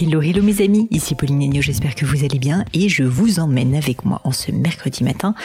Hello, 0.00 0.20
hello 0.20 0.42
mes 0.42 0.60
amis, 0.60 0.88
ici 0.90 1.14
Pauline 1.14 1.40
Agneau, 1.44 1.62
j'espère 1.62 1.94
que 1.94 2.04
vous 2.04 2.24
allez 2.24 2.40
bien 2.40 2.64
et 2.74 2.88
je 2.88 3.04
vous 3.04 3.38
emmène 3.38 3.76
avec 3.76 4.04
moi 4.04 4.20
en 4.24 4.32
ce 4.32 4.50
mercredi 4.50 5.04
matin 5.04 5.36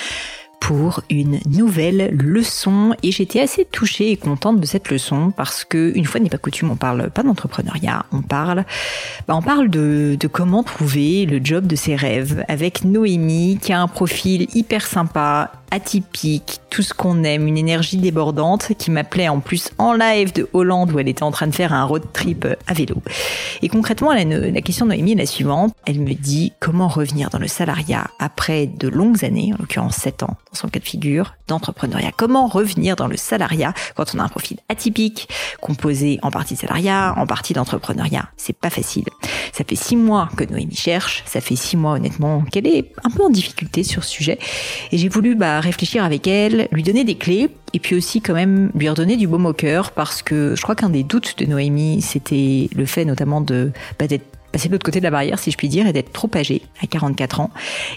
pour 0.70 1.02
une 1.10 1.40
nouvelle 1.50 2.16
leçon 2.16 2.94
et 3.02 3.12
j'étais 3.12 3.42
assez 3.42 3.66
touchée 3.66 4.12
et 4.12 4.18
contente 4.18 4.60
de 4.60 4.68
cette 4.68 4.92
leçon 4.92 5.34
parce 5.36 5.64
que 5.64 5.92
une 5.96 6.06
fois 6.06 6.22
n'est 6.22 6.30
pas 6.30 6.38
coutume, 6.38 6.70
on 6.70 6.76
parle 6.76 7.10
pas 7.10 7.24
d'entrepreneuriat, 7.24 8.06
on 8.12 8.22
parle, 8.22 8.66
bah 9.28 9.36
on 9.36 9.42
parle 9.42 9.72
de, 9.72 10.16
comment 10.32 10.62
trouver 10.62 11.26
le 11.26 11.44
job 11.44 11.66
de 11.66 11.76
ses 11.76 11.96
rêves 11.96 12.46
avec 12.48 12.84
Noémie 12.84 13.58
qui 13.60 13.74
a 13.74 13.82
un 13.82 13.88
profil 13.88 14.48
hyper 14.54 14.86
sympa, 14.86 15.54
atypique, 15.72 16.62
tout 16.70 16.82
ce 16.82 16.94
qu'on 16.94 17.24
aime, 17.24 17.48
une 17.48 17.58
énergie 17.58 17.98
débordante 17.98 18.74
qui 18.78 18.92
m'appelait 18.92 19.30
en 19.30 19.40
plus 19.40 19.72
en 19.78 19.94
live 19.94 20.34
de 20.34 20.48
Hollande 20.54 20.92
où 20.92 21.00
elle 21.00 21.08
était 21.08 21.24
en 21.24 21.32
train 21.32 21.48
de 21.48 21.56
faire 21.56 21.74
un 21.74 21.84
road 21.84 22.04
trip 22.14 22.48
à 22.68 22.74
vélo. 22.74 23.02
Et 23.62 23.70
concrètement, 23.70 24.14
la, 24.14 24.62
question 24.62 24.86
de 24.86 24.92
Noémie 24.92 25.14
est 25.14 25.16
la 25.16 25.26
suivante. 25.26 25.74
Elle 25.86 26.00
me 26.00 26.14
dit 26.14 26.54
comment 26.60 26.88
revenir 26.88 27.30
dans 27.30 27.40
le 27.40 27.48
salariat 27.48 28.08
après 28.20 28.68
de 28.68 28.88
longues 28.88 29.26
années, 29.26 29.52
en 29.54 29.58
l'occurrence 29.60 29.96
7 29.96 30.24
ans 30.24 30.38
son 30.60 30.68
cas 30.68 30.80
de 30.80 30.86
figure, 30.86 31.36
d'entrepreneuriat. 31.48 32.12
Comment 32.16 32.48
revenir 32.48 32.96
dans 32.96 33.08
le 33.08 33.18
salariat 33.18 33.74
quand 33.96 34.14
on 34.14 34.20
a 34.20 34.24
un 34.24 34.28
profil 34.28 34.58
atypique, 34.70 35.30
composé 35.62 36.20
en 36.22 36.32
partie 36.32 36.56
de 36.56 36.60
salariat, 36.60 37.14
en 37.18 37.26
partie 37.26 37.54
d'entrepreneuriat? 37.54 38.30
C'est 38.38 38.58
pas 38.58 38.70
facile. 38.70 39.06
Ça 39.54 39.64
fait 39.64 39.76
six 39.76 39.96
mois 39.96 40.30
que 40.36 40.44
Noémie 40.44 40.76
cherche. 40.76 41.24
Ça 41.26 41.42
fait 41.42 41.56
six 41.56 41.78
mois 41.78 41.94
honnêtement 41.94 42.42
qu'elle 42.52 42.68
est 42.68 42.92
un 43.04 43.10
peu 43.10 43.24
en 43.24 43.30
difficulté 43.30 43.84
sur 43.84 44.04
ce 44.04 44.12
sujet. 44.12 44.40
Et 44.92 44.98
j'ai 44.98 45.10
voulu 45.10 45.36
bah, 45.36 45.60
réfléchir 45.60 46.04
avec 46.04 46.28
elle, 46.28 46.68
lui 46.72 46.84
donner 46.84 47.04
des 47.04 47.16
clés 47.16 47.50
et 47.74 47.80
puis 47.80 47.96
aussi 47.96 48.22
quand 48.22 48.34
même 48.34 48.72
lui 48.76 48.90
redonner 48.90 49.16
du 49.16 49.28
baume 49.28 49.46
au 49.46 49.54
cœur 49.54 49.92
parce 49.92 50.22
que 50.22 50.56
je 50.56 50.62
crois 50.62 50.76
qu'un 50.76 50.90
des 50.90 51.04
doutes 51.04 51.38
de 51.38 51.46
Noémie, 51.46 52.02
c'était 52.02 52.70
le 52.76 52.86
fait 52.86 53.06
notamment 53.06 53.42
de 53.42 53.72
bah, 53.98 54.08
d'être 54.08 54.29
passer 54.52 54.68
de 54.68 54.74
l'autre 54.74 54.86
côté 54.86 55.00
de 55.00 55.04
la 55.04 55.12
barrière, 55.12 55.40
si 55.40 55.52
je 55.52 55.58
puis 55.58 55.70
dire, 55.70 55.88
et 55.88 55.94
d'être 55.94 56.12
trop 56.12 56.30
âgé 56.36 56.62
à 56.82 56.88
44 56.88 57.40
ans. 57.40 57.52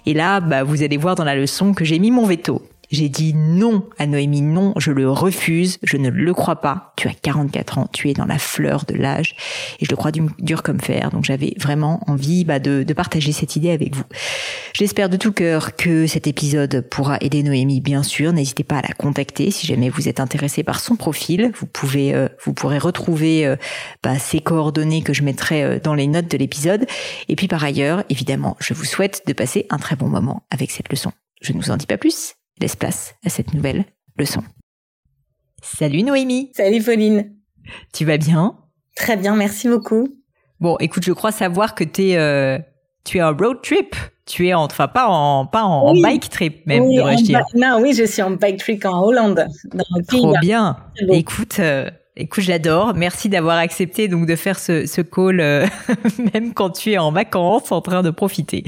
Et 0.07 0.15
là, 0.15 0.41
bah, 0.41 0.65
vous 0.65 0.83
allez 0.83 0.97
voir 0.97 1.15
dans 1.15 1.25
la 1.25 1.35
leçon 1.35 1.75
que 1.75 1.85
j'ai 1.85 1.99
mis 1.99 2.11
mon 2.11 2.27
veto. 2.27 2.63
J'ai 2.93 3.09
dit 3.09 3.33
non 3.33 3.89
à 3.99 4.07
Noémie, 4.07 4.43
non, 4.43 4.75
je 4.77 4.93
le 4.93 5.11
refuse, 5.11 5.79
je 5.83 5.97
ne 5.97 6.11
le 6.11 6.35
crois 6.35 6.61
pas. 6.61 6.93
Tu 6.99 7.09
as 7.09 7.15
44 7.15 7.79
ans, 7.79 7.89
tu 7.91 8.11
es 8.11 8.13
dans 8.13 8.27
la 8.27 8.39
fleur 8.39 8.85
de 8.85 8.95
l'âge 8.95 9.35
et 9.81 9.87
je 9.87 9.91
le 9.91 9.97
crois 9.97 10.13
dur 10.13 10.63
comme 10.63 10.79
fer. 10.79 11.11
Donc 11.11 11.25
j'avais 11.25 11.55
vraiment 11.59 12.03
envie 12.07 12.45
bah, 12.45 12.59
de, 12.59 12.83
de, 12.83 12.93
partager 12.93 13.33
cette 13.33 13.57
idée 13.57 13.71
avec 13.71 13.97
vous. 13.97 14.05
J'espère 14.75 15.09
de 15.09 15.17
tout 15.17 15.33
cœur 15.33 15.75
que 15.75 16.07
cet 16.07 16.27
épisode 16.27 16.87
pourra 16.91 17.17
aider 17.23 17.43
Noémie, 17.43 17.81
bien 17.81 18.03
sûr. 18.03 18.35
N'hésitez 18.35 18.63
pas 18.63 18.77
à 18.77 18.83
la 18.83 18.93
contacter 18.93 19.51
si 19.51 19.67
jamais 19.67 19.89
vous 19.89 20.07
êtes 20.11 20.21
intéressé 20.21 20.63
par 20.63 20.79
son 20.79 20.95
profil. 20.95 21.51
Vous 21.59 21.67
pouvez, 21.67 22.15
euh, 22.15 22.29
vous 22.45 22.53
pourrez 22.53 22.77
retrouver 22.77 23.47
euh, 23.47 23.57
bah, 24.03 24.19
ses 24.19 24.41
coordonnées 24.41 25.03
que 25.03 25.15
je 25.15 25.23
mettrai 25.23 25.63
euh, 25.63 25.79
dans 25.83 25.95
les 25.95 26.09
notes 26.09 26.31
de 26.31 26.37
l'épisode. 26.37 26.85
Et 27.31 27.37
puis 27.37 27.49
par 27.49 27.65
ailleurs, 27.65 28.05
évidemment, 28.11 28.55
je 28.61 28.75
vous 28.75 28.85
souhaite 28.85 29.23
de 29.27 29.33
passer 29.33 29.65
un 29.71 29.79
très 29.79 29.97
bon 29.97 30.09
moment 30.09 30.43
avec 30.51 30.71
cette 30.71 30.91
leçon. 30.91 31.13
Je 31.41 31.55
ne 31.55 31.59
vous 31.59 31.71
en 31.71 31.79
dis 31.79 31.87
pas 31.87 31.97
plus 31.97 32.35
laisse 32.61 32.77
place 32.77 33.15
à 33.25 33.29
cette 33.29 33.55
nouvelle 33.55 33.85
leçon. 34.17 34.43
Salut 35.63 36.03
Noémie 36.03 36.51
Salut 36.55 36.83
Pauline 36.83 37.35
Tu 37.93 38.05
vas 38.05 38.19
bien? 38.19 38.57
Très 38.97 39.17
bien, 39.17 39.37
merci 39.37 39.69
beaucoup. 39.69 40.09
Bon, 40.61 40.77
écoute, 40.79 41.05
je 41.05 41.13
crois 41.13 41.33
savoir 41.33 41.75
que 41.75 41.85
euh, 41.99 42.59
tu 43.05 43.19
es 43.19 43.23
en 43.23 43.35
road 43.35 43.63
trip. 43.63 43.97
Tu 44.27 44.47
es 44.47 44.55
en, 44.55 44.65
enfin 44.65 44.87
pas 44.87 45.09
en, 45.09 45.47
pas 45.47 45.65
en, 45.65 45.95
bike 45.95 46.31
trip 46.31 46.65
même, 46.67 46.85
oui, 46.85 46.97
devrais-je 46.97 47.25
dire. 47.25 47.41
Non, 47.55 47.81
oui, 47.81 47.93
je 47.95 48.05
suis 48.05 48.23
en 48.23 48.31
bike 48.33 48.59
trip 48.59 48.85
en 48.85 49.03
Hollande. 49.03 49.47
Dans 49.73 49.85
le 49.97 50.05
Trop 50.05 50.35
bien. 50.41 50.77
Écoute, 51.11 51.57
euh, 51.59 51.91
Écoute, 52.15 52.45
j'adore. 52.45 52.93
Merci 52.95 53.31
d'avoir 53.31 53.57
accepté 53.57 54.07
donc 54.07 54.27
de 54.27 54.37
faire 54.37 54.59
ce, 54.59 54.85
ce 54.85 55.01
call 55.01 55.41
euh, 55.41 55.67
même 56.35 56.53
quand 56.53 56.69
tu 56.69 56.93
es 56.93 56.99
en 56.99 57.11
vacances, 57.11 57.73
en 57.73 57.81
train 57.81 58.03
de 58.03 58.11
profiter. 58.11 58.65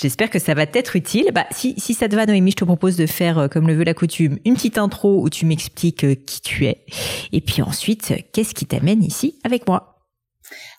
J'espère 0.00 0.30
que 0.30 0.38
ça 0.38 0.54
va 0.54 0.66
t'être 0.66 0.94
utile. 0.94 1.30
Bah, 1.34 1.44
si, 1.50 1.74
si 1.76 1.94
ça 1.94 2.08
te 2.08 2.14
va, 2.14 2.24
Noémie, 2.24 2.52
je 2.52 2.56
te 2.56 2.64
propose 2.64 2.96
de 2.96 3.06
faire, 3.06 3.38
euh, 3.38 3.48
comme 3.48 3.66
le 3.66 3.74
veut 3.74 3.82
la 3.82 3.94
coutume, 3.94 4.38
une 4.44 4.54
petite 4.54 4.78
intro 4.78 5.20
où 5.20 5.28
tu 5.28 5.44
m'expliques 5.44 6.04
euh, 6.04 6.14
qui 6.14 6.40
tu 6.40 6.66
es. 6.66 6.84
Et 7.32 7.40
puis 7.40 7.62
ensuite, 7.62 8.14
qu'est-ce 8.32 8.54
qui 8.54 8.64
t'amène 8.64 9.02
ici 9.02 9.40
avec 9.42 9.66
moi? 9.66 9.93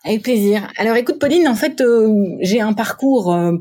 Avec 0.04 0.22
plaisir. 0.22 0.68
Alors 0.76 0.96
écoute 0.96 1.18
Pauline, 1.18 1.48
en 1.48 1.54
fait 1.54 1.80
euh, 1.80 2.36
j'ai 2.40 2.60
un 2.60 2.72
parcours, 2.72 3.32
euh, 3.32 3.52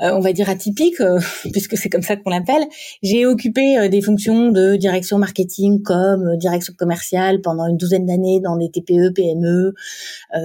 euh, 0.00 0.10
on 0.12 0.20
va 0.20 0.32
dire 0.32 0.48
atypique, 0.48 1.02
puisque 1.52 1.76
c'est 1.76 1.88
comme 1.88 2.02
ça 2.02 2.16
qu'on 2.16 2.30
l'appelle. 2.30 2.64
J'ai 3.02 3.26
occupé 3.26 3.88
des 3.88 4.00
fonctions 4.00 4.50
de 4.50 4.76
direction 4.76 5.18
marketing 5.18 5.82
comme 5.82 6.36
direction 6.36 6.74
commerciale 6.76 7.40
pendant 7.40 7.66
une 7.66 7.76
douzaine 7.76 8.06
d'années 8.06 8.40
dans 8.40 8.56
des 8.56 8.70
TPE, 8.70 9.12
PME, 9.14 9.74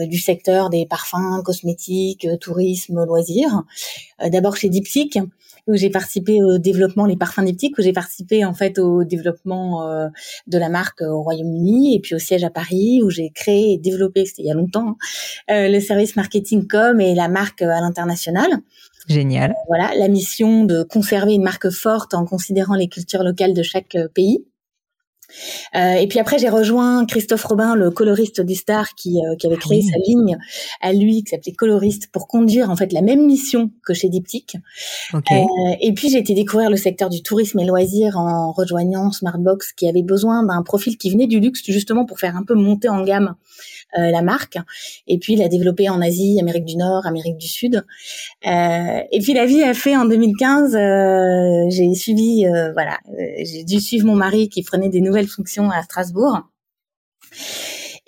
du 0.08 0.20
secteur 0.20 0.70
des 0.70 0.86
parfums, 0.86 1.42
cosmétiques, 1.44 2.28
tourisme, 2.42 3.06
loisirs. 3.06 3.64
D'abord 4.32 4.58
chez 4.58 4.70
Diptyque, 4.70 5.20
où 5.68 5.76
j'ai 5.76 5.90
participé 5.90 6.42
au 6.42 6.58
développement, 6.58 7.06
les 7.06 7.18
parfums 7.18 7.44
diptyques, 7.44 7.78
où 7.78 7.82
j'ai 7.82 7.94
participé 7.94 8.46
en 8.46 8.54
fait 8.54 8.80
au 8.80 9.04
développement 9.04 9.88
euh, 9.88 10.08
de 10.48 10.58
la 10.58 10.70
marque 10.70 11.02
au 11.02 11.22
Royaume-Uni 11.22 11.96
et 11.96 12.00
puis 12.00 12.16
au 12.16 12.20
siège 12.20 12.44
à 12.44 12.50
Paris, 12.50 13.02
où 13.04 13.10
j'ai 13.10 13.30
créé 13.30 13.74
et 13.74 13.78
développé, 13.78 14.26
c'était 14.26 14.44
il 14.44 14.48
y 14.48 14.52
a 14.52 14.56
longtemps, 14.56 14.90
hein, 14.90 14.96
euh, 15.52 15.70
le 15.70 15.80
service 15.80 16.16
marketing 16.16 16.68
com 16.68 17.00
et 17.02 17.14
la 17.16 17.28
marque 17.28 17.62
à 17.62 17.82
l'international. 17.82 18.50
Génial. 19.08 19.54
Voilà, 19.68 19.92
la 19.96 20.10
mission 20.10 20.66
de 20.66 20.84
conserver 20.84 21.34
une 21.34 21.44
marque 21.44 21.70
forte 21.70 22.14
en 22.14 22.26
considérant 22.26 22.76
les 22.76 22.90
cultures 22.90 23.24
locales 23.24 23.54
de 23.54 23.64
chaque 23.64 23.96
euh, 23.96 24.08
pays. 24.14 24.46
Euh, 25.76 25.94
et 25.94 26.08
puis 26.08 26.20
après, 26.20 26.40
j'ai 26.40 26.50
rejoint 26.50 27.06
Christophe 27.06 27.44
Robin, 27.44 27.76
le 27.76 27.92
coloriste 27.92 28.42
du 28.42 28.56
Star, 28.56 28.96
qui, 28.96 29.20
euh, 29.20 29.36
qui 29.36 29.48
avait 29.48 29.58
créé 29.58 29.82
sa 29.82 29.98
ligne 30.08 30.38
à 30.82 30.94
lui, 30.94 31.24
qui 31.24 31.32
s'appelait 31.32 31.52
Coloriste, 31.52 32.10
pour 32.12 32.28
conduire 32.28 32.70
en 32.70 32.76
fait 32.76 32.94
la 32.94 33.02
même 33.02 33.26
mission 33.26 33.72
que 33.86 33.94
chez 33.94 34.10
Diptyque. 34.10 34.58
Okay. 35.14 35.36
Euh, 35.36 35.76
et 35.82 35.94
puis 35.94 36.10
j'ai 36.10 36.20
été 36.20 36.34
découvrir 36.34 36.70
le 36.70 36.78
secteur 36.78 37.10
du 37.10 37.22
tourisme 37.22 37.60
et 37.60 37.66
loisirs 37.66 38.18
en 38.18 38.52
rejoignant 38.52 39.12
Smartbox, 39.12 39.74
qui 39.74 39.88
avait 39.88 40.04
besoin 40.04 40.44
d'un 40.44 40.64
profil 40.64 40.98
qui 40.98 41.10
venait 41.10 41.28
du 41.28 41.40
luxe 41.40 41.62
justement 41.66 42.06
pour 42.06 42.20
faire 42.20 42.36
un 42.36 42.44
peu 42.44 42.56
monter 42.56 42.90
en 42.90 43.04
gamme 43.04 43.36
la 43.96 44.22
marque. 44.22 44.58
Et 45.08 45.18
puis, 45.18 45.34
il 45.34 45.42
a 45.42 45.48
développé 45.48 45.90
en 45.90 46.02
Asie, 46.02 46.38
Amérique 46.40 46.66
du 46.66 46.78
Nord, 46.78 47.06
Amérique 47.06 47.38
du 47.38 47.48
Sud. 47.48 47.84
Euh, 48.46 49.00
et 49.12 49.20
puis, 49.22 49.34
la 49.34 49.46
vie 49.46 49.64
a 49.64 49.74
fait 49.74 49.96
en 49.96 50.06
2015, 50.06 50.76
euh, 50.76 51.70
j'ai 51.70 51.94
suivi, 51.96 52.46
voilà, 52.74 52.98
j'ai 53.44 53.64
dû 53.64 53.80
suivre 53.80 54.06
mon 54.06 54.16
mari 54.16 54.50
qui 54.50 54.64
prenait 54.64 54.90
des 54.90 55.02
nouvelles 55.02 55.28
fonctions 55.28 55.70
à 55.72 55.82
Strasbourg. 55.84 56.42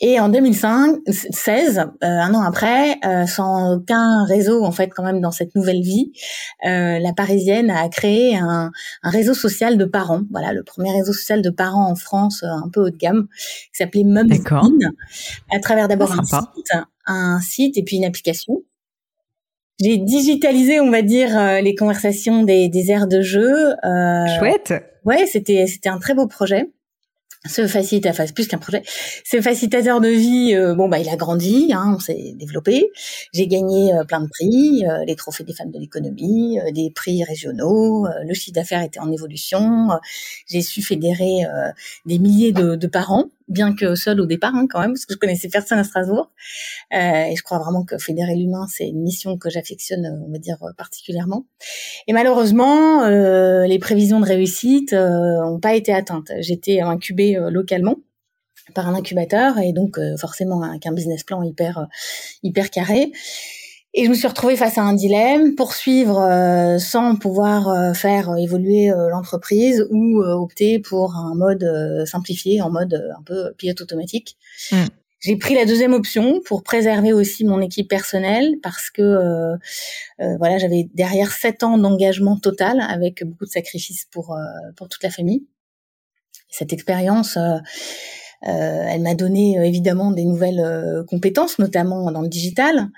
Et 0.01 0.19
en 0.19 0.29
2016, 0.29 1.77
euh, 1.77 1.83
un 2.01 2.33
an 2.33 2.41
après, 2.41 2.97
euh, 3.05 3.25
sans 3.25 3.75
aucun 3.75 4.23
réseau 4.23 4.63
en 4.63 4.71
fait 4.71 4.87
quand 4.87 5.03
même 5.03 5.19
dans 5.19 5.31
cette 5.31 5.55
nouvelle 5.55 5.81
vie, 5.81 6.13
euh, 6.65 6.99
la 6.99 7.11
Parisienne 7.11 7.69
a 7.69 7.89
créé 7.89 8.37
un, 8.37 8.71
un, 9.03 9.09
réseau 9.09 9.33
social 9.33 9.77
de 9.77 9.83
parents. 9.85 10.21
Voilà, 10.31 10.53
le 10.53 10.63
premier 10.63 10.91
réseau 10.91 11.11
social 11.11 11.41
de 11.41 11.49
parents 11.49 11.89
en 11.89 11.95
France, 11.95 12.43
un 12.43 12.69
peu 12.71 12.81
haut 12.81 12.89
de 12.89 12.97
gamme, 12.97 13.27
qui 13.27 13.69
s'appelait 13.73 14.05
Mumskin, 14.05 14.71
à 15.51 15.59
travers 15.59 15.89
d'abord 15.89 16.17
un 16.17 16.23
site, 16.23 16.71
un 17.05 17.41
site 17.41 17.77
et 17.77 17.83
puis 17.83 17.97
une 17.97 18.05
application. 18.05 18.63
J'ai 19.81 19.97
digitalisé, 19.97 20.79
on 20.79 20.91
va 20.91 21.01
dire, 21.01 21.61
les 21.61 21.73
conversations 21.75 22.43
des, 22.43 22.67
des 22.69 22.91
aires 22.91 23.07
de 23.07 23.21
jeu. 23.21 23.75
Chouette. 24.37 24.73
Ouais, 25.05 25.25
c'était 25.25 25.67
c'était 25.67 25.89
un 25.89 25.99
très 25.99 26.13
beau 26.13 26.27
projet 26.27 26.69
ce 27.45 27.68
facilitateur, 27.68 28.25
plus 28.33 28.47
qu'un 28.47 28.57
projet, 28.57 28.83
ce 29.24 29.41
facilitateur 29.41 30.01
de 30.01 30.09
vie, 30.09 30.56
euh, 30.56 30.75
bon 30.75 30.89
bah 30.89 31.00
il 31.00 31.07
a 31.07 31.15
grandi, 31.15 31.71
hein, 31.74 31.94
on 31.95 32.00
s'est 32.00 32.33
développé. 32.36 32.91
J'ai 33.33 33.47
gagné 33.47 33.94
euh, 33.94 34.03
plein 34.03 34.19
de 34.19 34.27
prix, 34.27 34.86
euh, 34.86 35.06
les 35.06 35.15
trophées 35.15 35.45
des 35.45 35.53
femmes 35.53 35.71
de 35.71 35.80
l'économie, 35.80 36.59
des 36.74 36.91
prix 36.91 37.24
régionaux. 37.24 38.07
le 38.25 38.33
chiffre 38.33 38.56
d'affaires 38.56 38.83
était 38.83 39.00
en 39.00 39.12
évolution. 39.12 39.89
J'ai 40.47 40.62
su 40.62 40.81
fédérer 40.81 41.44
des 42.06 42.19
milliers 42.19 42.51
de 42.51 42.88
parents 42.88 43.30
bien 43.49 43.75
que 43.75 43.95
seul 43.95 44.21
au 44.21 44.25
départ 44.25 44.55
hein, 44.55 44.67
quand 44.69 44.79
même, 44.79 44.93
parce 44.93 45.05
que 45.05 45.13
je 45.13 45.19
connaissais 45.19 45.49
personne 45.49 45.79
à 45.79 45.83
Strasbourg. 45.83 46.31
Euh, 46.93 47.23
et 47.25 47.35
je 47.35 47.43
crois 47.43 47.59
vraiment 47.59 47.83
que 47.83 47.97
fédérer 47.97 48.35
l'humain, 48.35 48.67
c'est 48.69 48.87
une 48.87 49.01
mission 49.01 49.37
que 49.37 49.49
j'affectionne, 49.49 50.23
on 50.27 50.31
va 50.31 50.37
dire, 50.37 50.57
particulièrement. 50.77 51.45
Et 52.07 52.13
malheureusement, 52.13 53.03
euh, 53.03 53.65
les 53.65 53.79
prévisions 53.79 54.19
de 54.19 54.25
réussite 54.25 54.93
n'ont 54.93 55.55
euh, 55.55 55.59
pas 55.59 55.75
été 55.75 55.93
atteintes. 55.93 56.31
J'étais 56.39 56.81
incubée 56.81 57.37
euh, 57.37 57.49
localement 57.49 57.95
par 58.75 58.87
un 58.87 58.93
incubateur 58.93 59.57
et 59.57 59.73
donc 59.73 59.97
euh, 59.97 60.15
forcément 60.17 60.61
avec 60.61 60.85
un 60.85 60.91
business 60.91 61.23
plan 61.23 61.41
hyper 61.41 61.87
hyper 62.43 62.69
carré. 62.69 63.11
Et 63.99 64.05
je 64.05 64.09
me 64.09 64.15
suis 64.15 64.29
retrouvée 64.29 64.55
face 64.55 64.77
à 64.77 64.81
un 64.81 64.93
dilemme, 64.93 65.55
poursuivre 65.55 66.21
euh, 66.21 66.77
sans 66.77 67.17
pouvoir 67.17 67.67
euh, 67.67 67.93
faire 67.93 68.33
évoluer 68.37 68.89
euh, 68.89 69.09
l'entreprise 69.09 69.85
ou 69.91 70.21
opter 70.23 70.79
pour 70.79 71.17
un 71.17 71.35
mode 71.35 71.69
simplifié, 72.05 72.61
en 72.61 72.69
mode 72.69 72.93
un 72.93 73.21
peu 73.23 73.51
pilote 73.57 73.81
automatique. 73.81 74.37
Hmm. 74.71 74.85
J'ai 75.19 75.35
pris 75.35 75.53
la 75.53 75.65
deuxième 75.65 75.91
option 75.91 76.39
pour 76.45 76.63
préserver 76.63 77.11
aussi 77.11 77.43
mon 77.43 77.59
équipe 77.59 77.89
personnelle 77.89 78.55
parce 78.63 78.89
que 78.89 79.57
voilà 80.37 80.57
j'avais 80.59 80.89
derrière 80.93 81.33
sept 81.33 81.61
ans 81.63 81.77
d'engagement 81.77 82.37
total 82.37 82.79
avec 82.79 83.25
beaucoup 83.25 83.43
de 83.43 83.49
sacrifices 83.49 84.05
pour 84.09 84.33
pour 84.77 84.87
toute 84.87 85.03
la 85.03 85.09
famille. 85.09 85.43
Cette 86.49 86.73
expérience 86.73 87.37
euh, 87.37 87.57
elle 88.41 89.01
m'a 89.01 89.15
donné 89.15 89.59
euh, 89.59 89.63
évidemment 89.63 90.12
des 90.12 90.24
nouvelles 90.24 90.62
euh, 90.62 91.03
compétences, 91.03 91.59
notamment 91.59 92.09
dans 92.12 92.21
le 92.21 92.30
digital. 92.30 92.89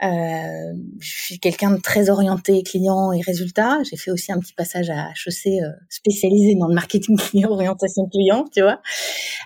je 0.00 0.74
suis 1.00 1.38
quelqu'un 1.38 1.70
de 1.70 1.80
très 1.80 2.10
orienté 2.10 2.62
client 2.62 3.12
et 3.12 3.20
résultat. 3.20 3.78
J'ai 3.88 3.96
fait 3.96 4.10
aussi 4.10 4.32
un 4.32 4.38
petit 4.38 4.54
passage 4.54 4.90
à 4.90 5.10
HEC 5.10 5.62
spécialisé 5.88 6.54
dans 6.56 6.68
le 6.68 6.74
marketing 6.74 7.16
client, 7.30 7.50
orientation 7.50 8.06
client, 8.06 8.44
tu 8.52 8.62
vois. 8.62 8.80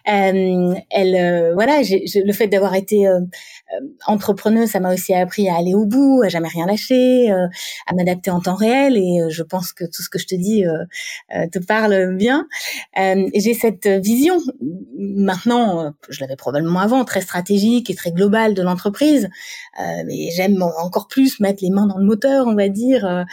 elle, 0.05 1.53
voilà, 1.55 1.83
le 1.83 2.33
fait 2.33 2.47
d'avoir 2.47 2.75
été 2.75 3.07
entrepreneuse, 4.07 4.71
ça 4.71 4.81
m'a 4.81 4.93
aussi 4.93 5.15
appris 5.15 5.49
à 5.49 5.57
aller 5.57 5.75
au 5.75 5.87
bout, 5.87 6.23
à 6.23 6.29
jamais 6.29 6.49
rien 6.49 6.67
lâcher, 6.67 7.31
à 7.31 7.95
m'adapter 7.95 8.31
en 8.31 8.41
temps 8.41 8.55
réel. 8.55 8.97
Et 8.97 9.21
je 9.31 9.43
pense 9.43 9.73
que 9.73 9.85
tout 9.85 10.03
ce 10.03 10.09
que 10.09 10.19
je 10.19 10.27
te 10.27 10.35
dis 10.35 10.65
te 11.51 11.59
parle 11.59 12.17
bien. 12.17 12.47
J'ai 12.97 13.55
cette 13.55 13.87
vision 13.87 14.39
euh, 15.51 15.91
je 16.09 16.21
l'avais 16.21 16.37
probablement 16.37 16.81
avant, 16.81 17.05
très 17.05 17.21
stratégique 17.21 17.91
et 17.91 17.95
très 17.95 18.13
global 18.13 18.55
de 18.55 18.63
l'entreprise. 18.63 19.29
Euh, 19.81 20.03
mais 20.07 20.31
j'aime 20.31 20.63
encore 20.63 21.09
plus 21.09 21.41
mettre 21.41 21.63
les 21.63 21.71
mains 21.71 21.87
dans 21.87 21.99
le 21.99 22.05
moteur, 22.05 22.47
on 22.47 22.55
va 22.55 22.69
dire, 22.69 23.05
euh, 23.05 23.25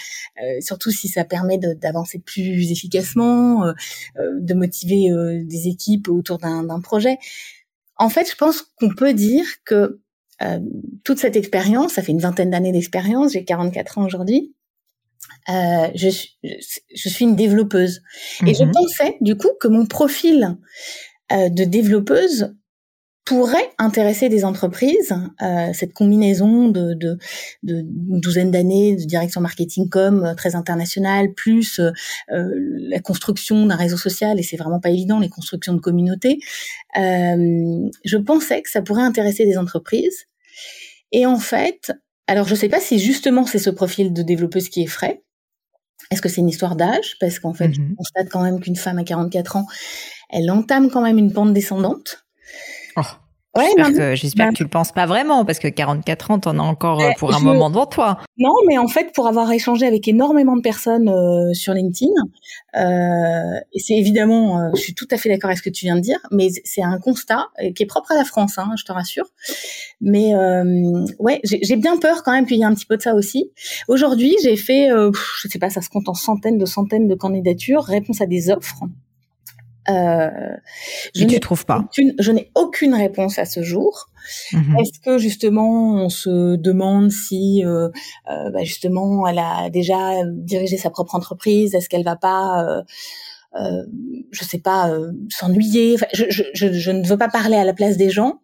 surtout 0.61 0.91
si 0.91 1.07
ça 1.07 1.23
permet 1.23 1.57
d'avancer 1.57 2.19
plus 2.19 2.71
efficacement, 2.71 3.73
de 4.17 4.53
motiver 4.53 5.09
des 5.43 5.67
équipes 5.67 6.09
autour 6.09 6.37
d'un 6.37 6.81
projet. 6.81 7.17
En 7.97 8.09
fait, 8.09 8.29
je 8.29 8.35
pense 8.35 8.61
qu'on 8.79 8.93
peut 8.93 9.13
dire 9.13 9.45
que 9.65 9.99
toute 11.03 11.19
cette 11.19 11.35
expérience, 11.35 11.93
ça 11.93 12.01
fait 12.01 12.11
une 12.11 12.19
vingtaine 12.19 12.49
d'années 12.49 12.71
d'expérience, 12.71 13.33
j'ai 13.33 13.43
44 13.43 13.97
ans 13.97 14.05
aujourd'hui, 14.05 14.53
euh, 15.49 15.87
je, 15.95 16.09
suis, 16.09 16.37
je, 16.43 17.09
suis 17.09 17.25
une 17.25 17.35
développeuse. 17.35 18.01
Et 18.45 18.53
je 18.53 18.63
mhm. 18.63 18.71
pensais, 18.71 19.17
du 19.21 19.35
coup, 19.35 19.49
que 19.59 19.67
mon 19.67 19.85
profil 19.85 20.57
de 21.31 21.63
développeuse 21.63 22.53
pourrait 23.29 23.69
intéresser 23.77 24.27
des 24.27 24.43
entreprises. 24.43 25.13
Euh, 25.43 25.67
cette 25.73 25.93
combinaison 25.93 26.67
de, 26.69 26.95
de, 26.95 27.19
de 27.61 27.75
une 27.75 28.19
douzaine 28.19 28.49
d'années 28.49 28.95
de 28.95 29.03
direction 29.03 29.39
marketing 29.39 29.87
com 29.87 30.25
euh, 30.25 30.33
très 30.33 30.55
internationale, 30.55 31.31
plus 31.35 31.79
euh, 31.79 31.91
la 32.31 32.99
construction 32.99 33.67
d'un 33.67 33.75
réseau 33.75 33.97
social, 33.97 34.39
et 34.39 34.41
c'est 34.41 34.57
vraiment 34.57 34.79
pas 34.79 34.89
évident, 34.89 35.19
les 35.19 35.29
constructions 35.29 35.73
de 35.73 35.79
communautés, 35.79 36.39
euh, 36.97 37.87
je 38.03 38.17
pensais 38.17 38.63
que 38.63 38.69
ça 38.71 38.81
pourrait 38.81 39.03
intéresser 39.03 39.45
des 39.45 39.59
entreprises. 39.59 40.25
Et 41.11 41.27
en 41.27 41.37
fait, 41.37 41.91
alors 42.25 42.47
je 42.47 42.55
sais 42.55 42.69
pas 42.69 42.79
si 42.79 42.97
justement 42.97 43.45
c'est 43.45 43.59
ce 43.59 43.69
profil 43.69 44.11
de 44.11 44.23
développeuse 44.23 44.69
qui 44.69 44.81
est 44.81 44.87
frais. 44.87 45.21
Est-ce 46.09 46.23
que 46.23 46.29
c'est 46.29 46.41
une 46.41 46.49
histoire 46.49 46.75
d'âge? 46.75 47.17
Parce 47.19 47.37
qu'en 47.37 47.53
fait, 47.53 47.71
je 47.73 47.81
mm-hmm. 47.81 47.95
constate 47.95 48.29
quand 48.29 48.41
même 48.41 48.59
qu'une 48.59 48.75
femme 48.75 48.97
à 48.97 49.03
44 49.03 49.57
ans, 49.57 49.67
elle 50.29 50.49
entame 50.51 50.89
quand 50.89 51.01
même 51.01 51.17
une 51.17 51.33
pente 51.33 51.53
descendante. 51.53 52.25
Oh. 52.95 53.01
j'espère 54.13 54.47
que, 54.47 54.51
que 54.51 54.57
tu 54.57 54.63
le 54.63 54.69
penses 54.69 54.91
pas 54.91 55.05
vraiment, 55.05 55.43
parce 55.43 55.59
que 55.59 55.67
44 55.67 56.31
ans, 56.31 56.39
t'en 56.39 56.59
as 56.59 56.61
encore 56.61 57.01
euh, 57.01 57.11
pour 57.17 57.35
un 57.35 57.39
moment 57.39 57.69
devant 57.69 57.87
toi. 57.87 58.19
Non, 58.37 58.53
mais 58.67 58.77
en 58.77 58.87
fait, 58.87 59.11
pour 59.13 59.27
avoir 59.27 59.51
échangé 59.51 59.85
avec 59.87 60.07
énormément 60.07 60.55
de 60.55 60.61
personnes 60.61 61.09
euh, 61.09 61.53
sur 61.53 61.73
LinkedIn, 61.73 62.11
euh, 62.77 63.59
et 63.73 63.79
c'est 63.79 63.95
évidemment, 63.95 64.71
je 64.75 64.79
suis 64.81 64.93
tout 64.93 65.07
à 65.11 65.17
fait 65.17 65.29
d'accord 65.29 65.49
avec 65.49 65.57
ce 65.57 65.63
que 65.63 65.69
tu 65.69 65.85
viens 65.85 65.95
de 65.95 66.01
dire, 66.01 66.19
mais 66.31 66.49
c'est 66.63 66.83
un 66.83 66.99
constat 66.99 67.47
qui 67.75 67.83
est 67.83 67.87
propre 67.87 68.11
à 68.11 68.15
la 68.15 68.23
France, 68.23 68.57
hein, 68.57 68.71
je 68.77 68.85
te 68.85 68.91
rassure. 68.91 69.25
Mais 69.99 70.33
ouais, 71.17 71.41
j'ai 71.43 71.75
bien 71.75 71.97
peur 71.97 72.23
quand 72.23 72.31
même 72.31 72.45
qu'il 72.45 72.57
y 72.57 72.61
ait 72.61 72.65
un 72.65 72.75
petit 72.75 72.85
peu 72.85 72.97
de 72.97 73.01
ça 73.01 73.15
aussi. 73.15 73.51
Aujourd'hui, 73.87 74.35
j'ai 74.43 74.55
fait, 74.55 74.89
je 74.89 75.47
sais 75.47 75.59
pas, 75.59 75.69
ça 75.69 75.81
se 75.81 75.89
compte 75.89 76.07
en 76.07 76.13
centaines 76.13 76.57
de 76.57 76.65
centaines 76.65 77.07
de 77.07 77.15
candidatures, 77.15 77.83
réponse 77.83 78.21
à 78.21 78.25
des 78.25 78.51
offres. 78.51 78.83
Euh, 79.89 80.29
je 81.15 81.23
ne 81.23 81.37
trouve 81.39 81.65
pas 81.65 81.85
Je 81.95 82.31
n'ai 82.31 82.51
aucune 82.55 82.93
réponse 82.93 83.39
à 83.39 83.45
ce 83.45 83.63
jour. 83.63 84.09
Mhm. 84.53 84.77
Est-ce 84.79 84.99
que 84.99 85.17
justement 85.17 85.93
on 85.95 86.09
se 86.09 86.55
demande 86.55 87.11
si 87.11 87.63
euh, 87.65 87.89
euh, 88.29 88.51
bah 88.51 88.63
justement 88.63 89.25
elle 89.25 89.39
a 89.39 89.69
déjà 89.69 90.23
dirigé 90.25 90.77
sa 90.77 90.89
propre 90.89 91.15
entreprise? 91.15 91.73
Est-ce 91.73 91.89
qu'elle 91.89 92.03
va 92.03 92.15
pas 92.15 92.83
euh, 93.55 93.59
euh, 93.59 93.83
je 94.31 94.43
sais 94.43 94.59
pas, 94.59 94.91
euh, 94.91 95.11
s'ennuyer. 95.29 95.95
Enfin, 95.95 96.05
je, 96.13 96.25
je, 96.29 96.43
je, 96.53 96.91
ne 96.91 97.07
veux 97.07 97.17
pas 97.17 97.29
parler 97.29 97.55
à 97.55 97.63
la 97.63 97.73
place 97.73 97.97
des 97.97 98.09
gens. 98.09 98.41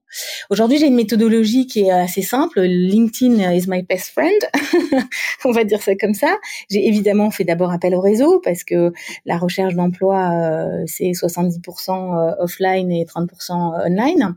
Aujourd'hui, 0.50 0.78
j'ai 0.78 0.88
une 0.88 0.96
méthodologie 0.96 1.68
qui 1.68 1.81
est 1.81 1.92
assez 1.92 2.22
simple. 2.22 2.62
LinkedIn 2.62 3.52
is 3.52 3.66
my 3.68 3.84
best 3.84 4.10
friend. 4.10 4.40
On 5.46 5.52
va 5.52 5.63
dire 5.63 5.81
ça 5.81 5.96
comme 5.96 6.13
ça. 6.13 6.36
J'ai 6.69 6.88
évidemment 6.88 7.31
fait 7.31 7.44
d'abord 7.44 7.72
appel 7.72 7.94
au 7.96 8.02
réseau 8.02 8.40
parce 8.44 8.63
que 8.63 8.94
la 9.25 9.38
recherche 9.38 9.75
d'emploi, 9.75 10.31
euh, 10.31 10.84
c'est 10.88 11.12
70% 11.12 12.36
offline 12.40 12.92
et 12.92 13.06
30% 13.06 13.85
online. 13.85 14.35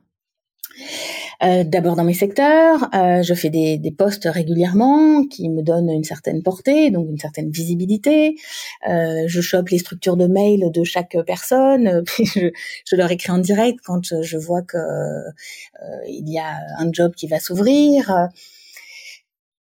Euh, 1.43 1.63
d'abord 1.63 1.95
dans 1.95 2.05
mes 2.05 2.15
secteurs, 2.15 2.89
euh, 2.95 3.23
je 3.23 3.33
fais 3.35 3.49
des, 3.49 3.79
des 3.79 3.93
posts 3.93 4.29
régulièrement 4.31 5.25
qui 5.25 5.49
me 5.49 5.63
donnent 5.63 5.91
une 5.91 6.03
certaine 6.03 6.43
portée, 6.43 6.91
donc 6.91 7.09
une 7.09 7.19
certaine 7.19 7.51
visibilité. 7.51 8.37
Euh, 8.89 9.25
je 9.27 9.41
chope 9.41 9.69
les 9.69 9.79
structures 9.79 10.17
de 10.17 10.27
mail 10.27 10.71
de 10.73 10.83
chaque 10.83 11.17
personne, 11.27 12.03
puis 12.07 12.25
je, 12.25 12.97
leur 12.97 13.11
écris 13.11 13.31
en 13.31 13.39
direct 13.39 13.79
quand 13.85 14.21
je 14.23 14.37
vois 14.37 14.63
que 14.63 14.79
il 16.09 16.29
y 16.29 16.39
a 16.39 16.57
un 16.79 16.91
job 16.93 17.15
qui 17.15 17.29
va 17.29 17.39
s'ouvrir. 17.39 18.29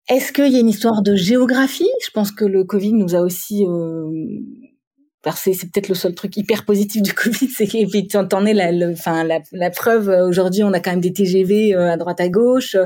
Est-ce 0.08 0.32
qu'il 0.32 0.52
y 0.52 0.56
a 0.56 0.60
une 0.60 0.68
histoire 0.68 1.02
de 1.02 1.16
géographie? 1.16 1.90
Je 2.04 2.10
pense 2.10 2.30
que 2.30 2.44
le 2.44 2.62
Covid 2.64 2.92
nous 2.92 3.14
a 3.14 3.20
aussi 3.20 3.64
c'est, 5.32 5.52
peut-être 5.52 5.88
le 5.88 5.94
seul 5.94 6.14
truc 6.14 6.36
hyper 6.36 6.64
positif 6.64 7.02
du 7.02 7.12
Covid, 7.14 7.48
c'est 7.48 7.66
que 7.66 8.22
t'en 8.24 8.44
es 8.44 8.52
la, 8.54 8.70
enfin 8.90 9.24
la, 9.24 9.70
preuve. 9.70 10.10
Euh, 10.10 10.28
aujourd'hui, 10.28 10.62
on 10.62 10.72
a 10.72 10.80
quand 10.80 10.90
même 10.90 11.00
des 11.00 11.12
TGV 11.12 11.74
euh, 11.74 11.92
à 11.92 11.96
droite 11.96 12.20
à 12.20 12.28
gauche. 12.28 12.76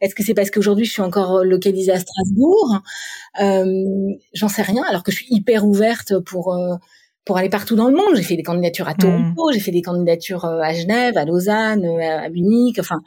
Est-ce 0.00 0.14
que 0.14 0.22
c'est 0.24 0.34
parce 0.34 0.50
qu'aujourd'hui 0.50 0.84
je 0.84 0.92
suis 0.92 1.02
encore 1.02 1.44
localisée 1.44 1.92
à 1.92 2.00
Strasbourg? 2.00 2.82
Euh, 3.40 3.64
J'en 4.32 4.48
sais 4.48 4.62
rien. 4.62 4.82
Alors 4.88 5.02
que 5.02 5.12
je 5.12 5.16
suis 5.16 5.26
hyper 5.30 5.66
ouverte 5.66 6.18
pour 6.20 6.54
euh, 6.54 6.76
pour 7.24 7.38
aller 7.38 7.48
partout 7.48 7.74
dans 7.74 7.88
le 7.88 7.94
monde. 7.94 8.14
J'ai 8.14 8.22
fait 8.22 8.36
des 8.36 8.42
candidatures 8.42 8.88
à 8.88 8.94
Toronto, 8.94 9.48
hmm. 9.48 9.52
j'ai 9.54 9.60
fait 9.60 9.70
des 9.70 9.82
candidatures 9.82 10.44
euh, 10.44 10.60
à 10.60 10.74
Genève, 10.74 11.16
à 11.16 11.24
Lausanne, 11.24 11.84
euh, 11.84 12.26
à 12.26 12.28
Munich, 12.28 12.76
enfin. 12.78 13.00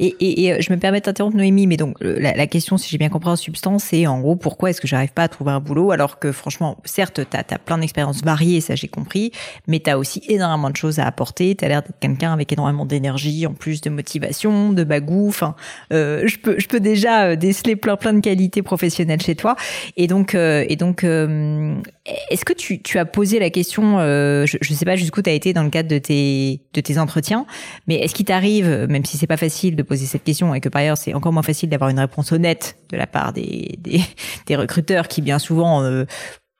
Et, 0.00 0.16
et, 0.20 0.44
et 0.44 0.52
euh, 0.52 0.56
je 0.60 0.72
me 0.72 0.78
permets 0.78 1.00
d'interrompre 1.00 1.36
Noémie, 1.36 1.66
mais 1.66 1.76
donc 1.76 1.96
la, 2.00 2.34
la 2.34 2.46
question, 2.46 2.76
si 2.76 2.88
j'ai 2.90 2.98
bien 2.98 3.08
compris 3.08 3.30
en 3.30 3.36
substance, 3.36 3.84
c'est 3.84 4.06
en 4.06 4.20
gros 4.20 4.34
pourquoi 4.34 4.70
est-ce 4.70 4.80
que 4.80 4.88
j'arrive 4.88 5.12
pas 5.12 5.22
à 5.22 5.28
trouver 5.28 5.52
un 5.52 5.60
boulot 5.60 5.92
alors 5.92 6.18
que 6.18 6.32
franchement, 6.32 6.78
certes, 6.84 7.20
tu 7.30 7.36
as, 7.36 7.58
plein 7.58 7.78
d'expériences 7.78 8.22
variées, 8.22 8.60
ça 8.60 8.74
j'ai 8.74 8.88
compris, 8.88 9.30
mais 9.68 9.78
tu 9.78 9.90
as 9.90 9.98
aussi 9.98 10.22
énormément 10.28 10.70
de 10.70 10.76
choses 10.76 10.98
à 10.98 11.06
apporter. 11.06 11.54
Tu 11.54 11.64
as 11.64 11.68
l'air 11.68 11.82
d'être 11.82 11.98
quelqu'un 12.00 12.32
avec 12.32 12.52
énormément 12.52 12.86
d'énergie, 12.86 13.46
en 13.46 13.54
plus 13.54 13.80
de 13.80 13.90
motivation, 13.90 14.72
de 14.72 14.82
bagou. 14.82 15.28
Enfin, 15.28 15.54
euh, 15.92 16.22
je 16.26 16.38
peux 16.38 16.58
je 16.58 16.66
peux 16.66 16.80
déjà 16.80 17.36
déceler 17.36 17.76
plein 17.76 17.96
plein 17.96 18.12
de 18.12 18.20
qualités 18.20 18.62
professionnelles 18.62 19.22
chez 19.22 19.36
toi. 19.36 19.54
Et 19.96 20.06
donc 20.06 20.34
et 20.34 20.76
donc, 20.76 21.04
est-ce 21.04 22.44
que 22.44 22.52
tu 22.52 22.82
tu 22.82 22.98
as 22.98 23.04
posé 23.04 23.38
la 23.38 23.50
question 23.50 23.59
question, 23.60 23.98
euh, 23.98 24.46
je, 24.46 24.56
ne 24.58 24.76
sais 24.76 24.84
pas 24.84 24.96
jusqu'où 24.96 25.20
tu 25.20 25.28
as 25.28 25.34
été 25.34 25.52
dans 25.52 25.62
le 25.62 25.70
cadre 25.70 25.88
de 25.88 25.98
tes, 25.98 26.62
de 26.72 26.80
tes 26.80 26.98
entretiens, 26.98 27.44
mais 27.86 27.96
est-ce 27.96 28.14
qu'il 28.14 28.24
t'arrive, 28.24 28.86
même 28.88 29.04
si 29.04 29.18
c'est 29.18 29.26
pas 29.26 29.36
facile 29.36 29.76
de 29.76 29.82
poser 29.82 30.06
cette 30.06 30.24
question 30.24 30.54
et 30.54 30.60
que 30.60 30.70
par 30.70 30.80
ailleurs 30.80 30.96
c'est 30.96 31.12
encore 31.12 31.32
moins 31.32 31.42
facile 31.42 31.68
d'avoir 31.68 31.90
une 31.90 31.98
réponse 31.98 32.32
honnête 32.32 32.76
de 32.90 32.96
la 32.96 33.06
part 33.06 33.32
des, 33.32 33.76
des, 33.78 34.00
des 34.46 34.56
recruteurs 34.56 35.08
qui 35.08 35.20
bien 35.20 35.38
souvent 35.38 35.82
euh, 35.82 36.04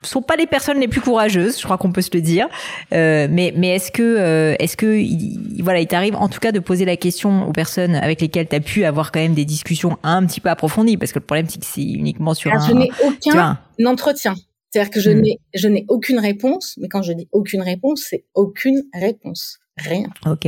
sont 0.03 0.23
pas 0.23 0.37
les 0.37 0.47
personnes 0.47 0.79
les 0.81 0.89
plus 0.89 1.01
courageuses, 1.01 1.59
je 1.59 1.65
crois 1.65 1.79
qu'on 1.79 1.93
peut 1.93 2.03
se 2.03 2.11
le 2.13 2.21
dire. 2.21 2.49
Euh, 2.93 3.29
mais 3.31 3.53
mais 3.57 3.77
est-ce 3.77 3.91
que 3.91 4.03
euh, 4.03 4.55
est-ce 4.59 4.77
que 4.77 4.99
il, 4.99 5.63
voilà, 5.63 5.81
il 5.81 5.87
t'arrive 5.87 6.17
en 6.17 6.29
tout 6.29 6.41
cas 6.41 6.53
de 6.53 6.59
poser 6.59 6.85
la 6.85 6.97
question 6.97 7.47
aux 7.47 7.53
personnes 7.53 7.95
avec 7.95 8.21
lesquelles 8.21 8.49
tu 8.49 8.57
as 8.57 8.61
pu 8.61 8.85
avoir 8.85 9.13
quand 9.13 9.21
même 9.21 9.35
des 9.35 9.45
discussions 9.45 9.99
un 10.03 10.25
petit 10.27 10.41
peu 10.41 10.49
approfondies 10.49 10.97
parce 10.97 11.13
que 11.13 11.19
le 11.19 11.25
problème 11.25 11.47
c'est 11.49 11.61
que 11.61 11.67
c'est 11.67 11.83
uniquement 11.83 12.35
sur 12.35 12.53
un 12.53 12.67
je 12.67 12.73
n'ai 12.73 12.91
aucun 13.05 13.59
entretien. 13.85 14.35
C'est-à-dire 14.71 14.91
que 14.91 15.01
je 15.01 15.11
hmm. 15.11 15.21
n'ai 15.21 15.41
je 15.55 15.69
n'ai 15.69 15.85
aucune 15.89 16.19
réponse, 16.19 16.77
mais 16.81 16.89
quand 16.89 17.03
je 17.03 17.13
dis 17.13 17.29
aucune 17.33 17.63
réponse, 17.63 18.07
c'est 18.09 18.25
aucune 18.35 18.85
réponse, 18.95 19.59
rien. 19.77 20.09
OK. 20.27 20.47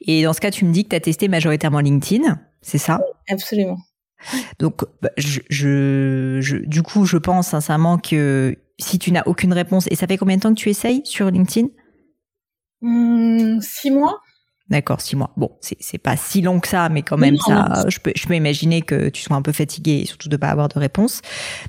Et 0.00 0.22
dans 0.24 0.32
ce 0.32 0.40
cas, 0.40 0.50
tu 0.50 0.64
me 0.64 0.72
dis 0.72 0.84
que 0.84 0.90
tu 0.90 0.96
as 0.96 1.00
testé 1.00 1.28
majoritairement 1.28 1.80
LinkedIn, 1.80 2.40
c'est 2.62 2.78
ça? 2.78 3.00
Absolument. 3.28 3.78
Donc, 4.58 4.82
bah, 5.00 5.10
je, 5.16 5.40
je, 5.48 6.38
je, 6.40 6.56
du 6.56 6.82
coup, 6.82 7.06
je 7.06 7.16
pense 7.16 7.48
sincèrement 7.48 7.96
que 7.96 8.56
si 8.78 8.98
tu 8.98 9.12
n'as 9.12 9.22
aucune 9.26 9.52
réponse, 9.52 9.86
et 9.90 9.94
ça 9.94 10.06
fait 10.06 10.16
combien 10.16 10.36
de 10.36 10.42
temps 10.42 10.54
que 10.54 10.60
tu 10.60 10.68
essayes 10.68 11.02
sur 11.04 11.30
LinkedIn? 11.30 11.68
Mmh, 12.82 13.60
Six 13.60 13.90
mois. 13.90 14.20
D'accord, 14.70 15.00
six 15.00 15.16
mois. 15.16 15.32
Bon, 15.36 15.50
c'est 15.60 15.98
pas 15.98 16.16
si 16.16 16.42
long 16.42 16.60
que 16.60 16.68
ça, 16.68 16.88
mais 16.88 17.02
quand 17.02 17.18
même, 17.18 17.36
ça, 17.38 17.86
je 17.88 17.98
peux, 17.98 18.12
je 18.14 18.26
peux 18.26 18.36
imaginer 18.36 18.82
que 18.82 19.08
tu 19.08 19.20
sois 19.20 19.36
un 19.36 19.42
peu 19.42 19.50
fatigué 19.50 20.02
et 20.02 20.06
surtout 20.06 20.28
de 20.28 20.36
pas 20.36 20.48
avoir 20.48 20.68
de 20.68 20.78
réponse. 20.78 21.22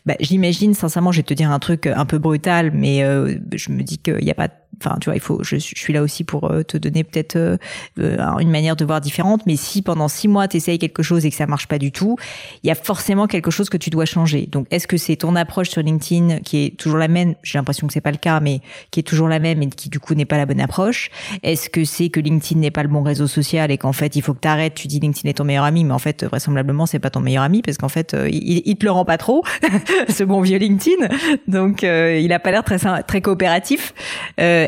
Bah, 0.06 0.14
j'imagine, 0.20 0.76
sincèrement, 0.76 1.12
je 1.12 1.18
vais 1.18 1.24
te 1.24 1.34
dire 1.34 1.50
un 1.50 1.58
truc 1.58 1.88
un 1.88 2.06
peu 2.06 2.20
brutal, 2.20 2.72
mais 2.72 3.04
euh, 3.04 3.38
je 3.54 3.72
me 3.72 3.82
dis 3.82 3.98
qu'il 3.98 4.24
n'y 4.24 4.30
a 4.30 4.36
pas 4.36 4.50
enfin 4.84 4.98
tu 5.00 5.06
vois 5.06 5.16
il 5.16 5.22
faut 5.22 5.44
je, 5.44 5.58
suis 5.58 5.94
là 5.94 6.02
aussi 6.02 6.24
pour 6.24 6.52
euh, 6.52 6.64
te 6.64 6.78
donner 6.78 7.04
peut-être 7.04 7.36
euh, 7.36 7.58
euh, 8.00 8.38
une 8.40 8.50
manière 8.50 8.76
de 8.76 8.86
voir 8.86 9.02
différente 9.02 9.42
mais 9.46 9.56
si 9.56 9.82
pendant 9.82 10.08
six 10.08 10.28
mois 10.28 10.48
tu 10.48 10.58
essayes 10.58 10.80
quelque 10.80 11.04
chose 11.04 11.26
et 11.26 11.30
que 11.30 11.36
ça 11.36 11.48
marche 11.48 11.68
pas 11.68 11.78
du 11.78 11.92
tout 11.92 12.18
il 12.64 12.68
y 12.68 12.72
a 12.72 12.76
forcément 12.76 13.28
quelque 13.28 13.52
chose 13.52 13.70
que 13.70 13.78
tu 13.78 13.90
dois 13.90 14.06
changer. 14.06 14.48
Donc 14.48 14.68
est-ce 14.72 14.88
que 14.88 14.98
c'est 14.98 15.18
ton 15.18 15.36
approche 15.36 15.70
sur 15.70 15.82
LinkedIn 15.82 16.40
qui 16.40 16.66
est 16.66 16.78
toujours 16.78 16.98
la 16.98 17.08
même? 17.08 17.36
J'ai 17.44 17.58
l'impression 17.58 17.88
que 17.88 17.94
c'est 17.94 18.02
pas 18.02 18.12
le 18.12 18.18
cas 18.18 18.40
mais 18.40 18.62
qui 18.92 19.00
est 19.00 19.04
toujours 19.04 19.28
la 19.28 19.40
même 19.40 19.62
et 19.62 19.70
qui 19.70 19.90
du 19.90 20.00
coup 20.00 20.16
n'est 20.16 20.26
pas 20.26 20.38
la 20.38 20.46
bonne 20.46 20.62
approche. 20.62 21.10
Est-ce 21.44 21.70
que 21.70 21.84
c'est 21.86 22.10
que 22.10 22.20
LinkedIn 22.20 22.60
n'est 22.60 22.72
pas 22.72 22.84
le 22.84 22.90
bon 22.90 23.04
réseau 23.04 23.28
social 23.28 23.72
et 23.72 23.78
qu'en 23.78 23.94
fait 23.94 24.16
il 24.16 24.22
faut 24.22 24.34
que 24.34 24.42
tu 24.42 24.48
arrêtes 24.48 24.74
tu 24.76 24.88
dis 24.88 25.00
LinkedIn 25.00 25.30
est 25.30 25.34
ton 25.34 25.44
meilleur 25.44 25.64
ami 25.64 25.84
mais 25.84 25.94
en 25.94 26.00
fait 26.00 26.24
vraisemblablement 26.24 26.86
c'est 26.86 27.00
pas 27.00 27.10
ton 27.10 27.20
meilleur 27.20 27.44
ami 27.44 27.62
parce 27.62 27.78
qu'en 27.78 27.90
fait 27.90 28.16
il, 28.28 28.62
il 28.66 28.76
te 28.78 28.86
le 28.86 28.92
rend 28.92 29.06
pas 29.06 29.18
trop 29.18 29.44
ce 30.10 30.24
bon 30.24 30.42
vieux 30.42 30.58
LinkedIn. 30.58 31.08
Donc 31.48 31.84
il 31.84 32.34
a 32.34 32.40
pas 32.40 32.52
l'air 32.52 32.64
très 32.64 32.78
très 33.04 33.22
coopératif 33.22 33.94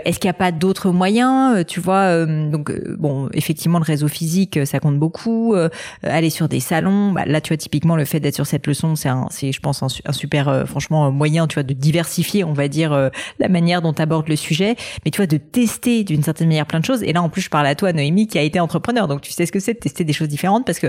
est-ce 0.06 0.20
qu'il 0.20 0.28
n'y 0.28 0.32
a 0.32 0.38
pas 0.38 0.52
d'autres 0.52 0.92
moyens 0.92 1.58
euh, 1.58 1.64
Tu 1.64 1.80
vois, 1.80 2.04
euh, 2.04 2.50
donc 2.50 2.70
euh, 2.70 2.96
bon, 2.98 3.30
effectivement, 3.34 3.80
le 3.80 3.84
réseau 3.84 4.08
physique, 4.08 4.60
ça 4.66 4.80
compte 4.80 4.98
beaucoup. 4.98 5.56
aller 6.04 6.30
sur 6.30 6.48
des 6.48 6.60
salons, 6.60 7.12
bah, 7.12 7.26
là, 7.26 7.42
tu 7.42 7.50
vois, 7.50 7.58
typiquement, 7.58 7.96
le 7.96 8.06
fait 8.06 8.20
d'être 8.20 8.36
sur 8.36 8.46
cette 8.46 8.68
leçon, 8.68 8.96
c'est, 8.96 9.10
c'est, 9.30 9.52
je 9.52 9.60
pense, 9.60 9.84
un, 9.84 9.88
super, 10.12 10.64
franchement, 10.68 11.12
moyen, 11.12 11.48
tu 11.48 11.56
vois, 11.56 11.64
de 11.64 11.74
diversifier, 11.74 12.44
on 12.44 12.54
va 12.54 12.68
dire, 12.68 13.12
la 13.40 13.50
manière 13.50 13.82
dont 13.82 13.94
tu 13.94 14.02
abordes 14.02 14.28
le 14.28 14.36
sujet, 14.36 14.76
mais 15.06 15.12
tu 15.12 15.18
vois, 15.18 15.28
de 15.28 15.38
tester 15.38 16.04
d'une 16.04 16.24
certaine 16.24 16.48
manière 16.48 16.66
plein 16.66 16.80
de 16.80 16.86
choses. 16.86 17.04
Et 17.04 17.14
là, 17.14 17.22
en 17.22 17.30
plus, 17.30 17.42
je 17.42 17.50
parle 17.50 17.68
à 17.68 17.76
toi, 17.76 17.94
Noémie, 17.94 18.28
qui 18.28 18.38
a 18.38 18.42
été 18.42 18.60
entrepreneur, 18.60 19.08
donc 19.08 19.22
tu 19.22 19.32
sais 19.32 19.46
ce 19.46 19.52
que 19.52 19.60
c'est 19.60 19.74
de 19.74 19.80
tester 19.80 20.04
des 20.04 20.14
choses 20.14 20.28
différentes, 20.28 20.66
parce 20.66 20.80
que 20.80 20.88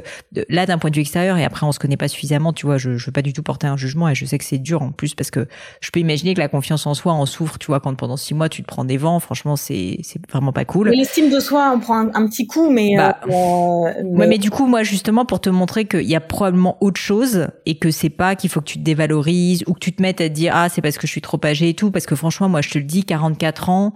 là, 0.48 0.66
d'un 0.66 0.78
point 0.78 0.90
de 0.90 0.96
vue 0.96 1.02
extérieur, 1.02 1.36
et 1.36 1.44
après, 1.44 1.66
on 1.66 1.72
se 1.72 1.78
connaît 1.78 1.96
pas 1.96 2.08
suffisamment, 2.08 2.52
tu 2.52 2.66
vois, 2.66 2.78
je, 2.78 2.96
je 2.96 3.06
veux 3.06 3.12
pas 3.12 3.22
du 3.22 3.32
tout 3.32 3.42
porter 3.42 3.66
un 3.66 3.76
jugement, 3.76 4.08
et 4.08 4.14
je 4.14 4.24
sais 4.24 4.38
que 4.38 4.44
c'est 4.44 4.58
dur 4.58 4.82
en 4.82 4.92
plus, 4.92 5.14
parce 5.14 5.30
que 5.30 5.48
je 5.80 5.90
peux 5.90 6.00
imaginer 6.00 6.34
que 6.34 6.40
la 6.40 6.48
confiance 6.48 6.86
en 6.86 6.94
soi 6.94 7.12
en 7.12 7.26
souffre, 7.26 7.58
tu 7.58 7.66
vois, 7.66 7.80
quand 7.80 7.94
pendant 7.94 8.16
six 8.16 8.34
mois, 8.34 8.48
tu 8.48 8.62
te 8.62 8.66
prends 8.66 8.84
des 8.84 8.96
franchement, 9.20 9.56
c'est 9.56 9.98
c'est 10.02 10.20
vraiment 10.30 10.52
pas 10.52 10.64
cool. 10.64 10.88
L'estime 10.90 11.30
de 11.30 11.40
soi, 11.40 11.72
on 11.74 11.80
prend 11.80 12.08
un, 12.14 12.26
petit 12.26 12.46
coup, 12.46 12.70
mais, 12.70 12.96
bah, 12.96 13.18
euh, 13.28 14.02
mais... 14.04 14.26
mais 14.26 14.38
du 14.38 14.50
coup, 14.50 14.66
moi, 14.66 14.82
justement, 14.82 15.24
pour 15.24 15.40
te 15.40 15.50
montrer 15.50 15.86
qu'il 15.86 16.02
y 16.02 16.16
a 16.16 16.20
probablement 16.20 16.76
autre 16.80 17.00
chose 17.00 17.48
et 17.66 17.78
que 17.78 17.90
c'est 17.90 18.10
pas 18.10 18.34
qu'il 18.34 18.50
faut 18.50 18.60
que 18.60 18.66
tu 18.66 18.78
te 18.78 18.84
dévalorises 18.84 19.64
ou 19.66 19.74
que 19.74 19.80
tu 19.80 19.92
te 19.92 20.02
mettes 20.02 20.20
à 20.20 20.28
te 20.28 20.34
dire 20.34 20.52
ah 20.54 20.68
c'est 20.68 20.82
parce 20.82 20.98
que 20.98 21.06
je 21.06 21.12
suis 21.12 21.20
trop 21.20 21.40
âgé 21.44 21.70
et 21.70 21.74
tout, 21.74 21.90
parce 21.90 22.06
que 22.06 22.16
franchement, 22.16 22.48
moi, 22.48 22.60
je 22.60 22.70
te 22.70 22.78
le 22.78 22.84
dis, 22.84 23.04
44 23.04 23.68
ans. 23.68 23.92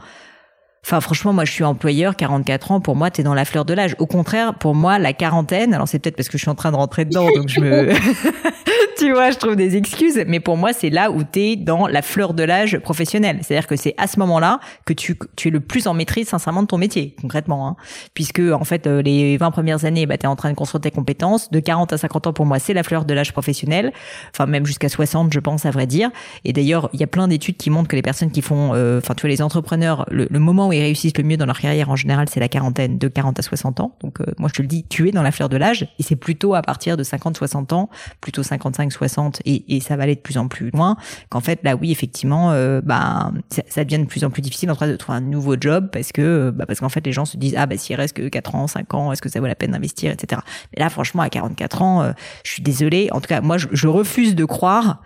Enfin, 0.84 1.00
franchement, 1.00 1.32
moi, 1.32 1.44
je 1.44 1.52
suis 1.52 1.64
employeur, 1.64 2.16
44 2.16 2.72
ans. 2.72 2.80
Pour 2.80 2.96
moi, 2.96 3.10
t'es 3.10 3.22
dans 3.22 3.34
la 3.34 3.44
fleur 3.44 3.64
de 3.64 3.74
l'âge. 3.74 3.94
Au 3.98 4.06
contraire, 4.06 4.54
pour 4.54 4.74
moi, 4.74 4.98
la 4.98 5.12
quarantaine. 5.12 5.74
Alors, 5.74 5.88
c'est 5.88 5.98
peut-être 5.98 6.16
parce 6.16 6.28
que 6.28 6.38
je 6.38 6.42
suis 6.42 6.50
en 6.50 6.54
train 6.54 6.70
de 6.70 6.76
rentrer 6.76 7.04
dedans, 7.04 7.28
donc 7.34 7.48
je 7.48 7.60
me, 7.60 7.88
tu 8.98 9.12
vois, 9.12 9.30
je 9.30 9.36
trouve 9.36 9.56
des 9.56 9.76
excuses, 9.76 10.22
mais 10.26 10.40
pour 10.40 10.56
moi, 10.56 10.72
c'est 10.72 10.90
là 10.90 11.10
où 11.10 11.22
tu 11.24 11.40
es 11.40 11.56
dans 11.56 11.86
la 11.86 12.02
fleur 12.02 12.34
de 12.34 12.42
l'âge 12.42 12.78
professionnel. 12.78 13.40
C'est-à-dire 13.42 13.66
que 13.66 13.76
c'est 13.76 13.94
à 13.96 14.06
ce 14.06 14.18
moment-là 14.20 14.60
que 14.84 14.92
tu, 14.92 15.18
tu 15.36 15.48
es 15.48 15.50
le 15.50 15.60
plus 15.60 15.86
en 15.86 15.94
maîtrise, 15.94 16.28
sincèrement, 16.28 16.62
de 16.62 16.68
ton 16.68 16.78
métier, 16.78 17.14
concrètement. 17.20 17.68
Hein. 17.68 17.76
Puisque, 18.14 18.40
en 18.40 18.64
fait, 18.64 18.86
euh, 18.86 19.02
les 19.02 19.36
20 19.36 19.50
premières 19.50 19.84
années, 19.84 20.06
bah, 20.06 20.18
tu 20.18 20.24
es 20.24 20.28
en 20.28 20.36
train 20.36 20.50
de 20.50 20.56
construire 20.56 20.80
tes 20.80 20.90
compétences. 20.90 21.50
De 21.50 21.60
40 21.60 21.92
à 21.92 21.98
50 21.98 22.26
ans, 22.28 22.32
pour 22.32 22.46
moi, 22.46 22.58
c'est 22.58 22.74
la 22.74 22.82
fleur 22.82 23.04
de 23.04 23.14
l'âge 23.14 23.32
professionnel. 23.32 23.92
Enfin, 24.34 24.46
même 24.46 24.66
jusqu'à 24.66 24.88
60, 24.88 25.32
je 25.32 25.40
pense, 25.40 25.66
à 25.66 25.70
vrai 25.70 25.86
dire. 25.86 26.10
Et 26.44 26.52
d'ailleurs, 26.52 26.90
il 26.92 27.00
y 27.00 27.04
a 27.04 27.06
plein 27.06 27.28
d'études 27.28 27.56
qui 27.56 27.70
montrent 27.70 27.88
que 27.88 27.96
les 27.96 28.02
personnes 28.02 28.30
qui 28.30 28.42
font, 28.42 28.74
euh, 28.74 28.98
enfin, 28.98 29.14
tu 29.14 29.22
vois, 29.22 29.30
les 29.30 29.42
entrepreneurs, 29.42 30.06
le, 30.10 30.26
moment 30.38 30.68
où 30.68 30.72
ils 30.72 30.80
réussissent 30.80 31.16
le 31.16 31.24
mieux 31.24 31.36
dans 31.36 31.46
leur 31.46 31.58
carrière, 31.58 31.90
en 31.90 31.96
général, 31.96 32.28
c'est 32.28 32.40
la 32.40 32.48
quarantaine, 32.48 32.98
de 32.98 33.08
40 33.08 33.38
à 33.38 33.42
60 33.42 33.80
ans. 33.80 33.96
Donc, 34.02 34.20
euh, 34.20 34.24
moi, 34.38 34.48
je 34.48 34.54
te 34.54 34.62
le 34.62 34.68
dis, 34.68 34.84
tu 34.88 35.08
es 35.08 35.10
dans 35.10 35.22
la 35.22 35.32
fleur 35.32 35.48
de 35.48 35.56
l'âge. 35.56 35.88
Et 35.98 36.02
c'est 36.02 36.16
plutôt 36.16 36.54
à 36.54 36.62
partir 36.62 36.96
de 36.96 37.02
50, 37.02 37.36
60 37.36 37.72
ans, 37.72 37.90
plutôt 38.20 38.42
55, 38.74 38.92
60 38.92 39.42
et, 39.44 39.80
ça 39.80 39.96
va 39.96 40.04
aller 40.04 40.14
de 40.14 40.20
plus 40.20 40.38
en 40.38 40.48
plus 40.48 40.70
loin, 40.70 40.96
qu'en 41.28 41.40
fait 41.40 41.60
là 41.62 41.76
oui 41.76 41.90
effectivement 41.90 42.50
euh, 42.52 42.80
bah 42.82 43.32
ça, 43.68 43.84
devient 43.84 43.98
de 43.98 44.06
plus 44.06 44.24
en 44.24 44.30
plus 44.30 44.42
difficile 44.42 44.70
en 44.70 44.74
train 44.74 44.88
de 44.88 44.96
trouver 44.96 45.18
un 45.18 45.22
nouveau 45.22 45.56
job 45.58 45.88
parce 45.92 46.12
que 46.12 46.22
euh, 46.22 46.50
bah, 46.52 46.66
parce 46.66 46.80
qu'en 46.80 46.88
fait 46.88 47.04
les 47.04 47.12
gens 47.12 47.24
se 47.24 47.36
disent 47.36 47.54
ah 47.56 47.66
bah 47.66 47.76
s'il 47.76 47.96
reste 47.96 48.16
que 48.16 48.28
4 48.28 48.54
ans, 48.54 48.66
5 48.66 48.94
ans, 48.94 49.12
est-ce 49.12 49.22
que 49.22 49.28
ça 49.28 49.40
vaut 49.40 49.46
la 49.46 49.54
peine 49.54 49.72
d'investir, 49.72 50.12
etc. 50.12 50.42
Mais 50.74 50.82
là 50.82 50.90
franchement 50.90 51.22
à 51.22 51.30
44 51.30 51.82
ans, 51.82 52.02
euh, 52.02 52.12
je 52.44 52.50
suis 52.52 52.62
désolée, 52.62 53.08
en 53.12 53.20
tout 53.20 53.28
cas 53.28 53.40
moi 53.40 53.56
je, 53.58 53.88
refuse 53.88 54.34
de 54.34 54.44
croire 54.44 55.02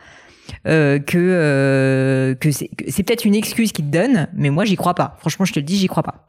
que 0.65 2.37
que 2.41 2.51
c'est 2.51 3.03
peut-être 3.03 3.25
une 3.25 3.35
excuse 3.35 3.73
qu'ils 3.73 3.87
te 3.87 3.91
donnent, 3.91 4.29
mais 4.35 4.51
moi 4.51 4.65
j'y 4.65 4.77
crois 4.77 4.95
pas. 4.95 5.17
Franchement, 5.21 5.45
je 5.45 5.53
te 5.53 5.61
le 5.61 5.65
dis, 5.65 5.77
j'y 5.77 5.87
crois 5.87 6.03
pas. 6.03 6.27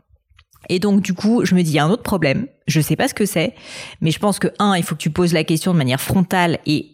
Et 0.69 0.79
donc 0.79 1.01
du 1.01 1.13
coup, 1.13 1.43
je 1.45 1.55
me 1.55 1.61
dis 1.61 1.71
il 1.71 1.75
y 1.75 1.79
a 1.79 1.85
un 1.85 1.89
autre 1.89 2.03
problème. 2.03 2.47
Je 2.67 2.79
sais 2.79 2.95
pas 2.95 3.07
ce 3.07 3.13
que 3.13 3.25
c'est, 3.25 3.53
mais 4.01 4.11
je 4.11 4.19
pense 4.19 4.39
que 4.39 4.47
un, 4.59 4.75
il 4.75 4.83
faut 4.83 4.95
que 4.95 5.01
tu 5.01 5.09
poses 5.09 5.33
la 5.33 5.43
question 5.43 5.73
de 5.73 5.77
manière 5.77 5.99
frontale 5.99 6.59
et 6.65 6.92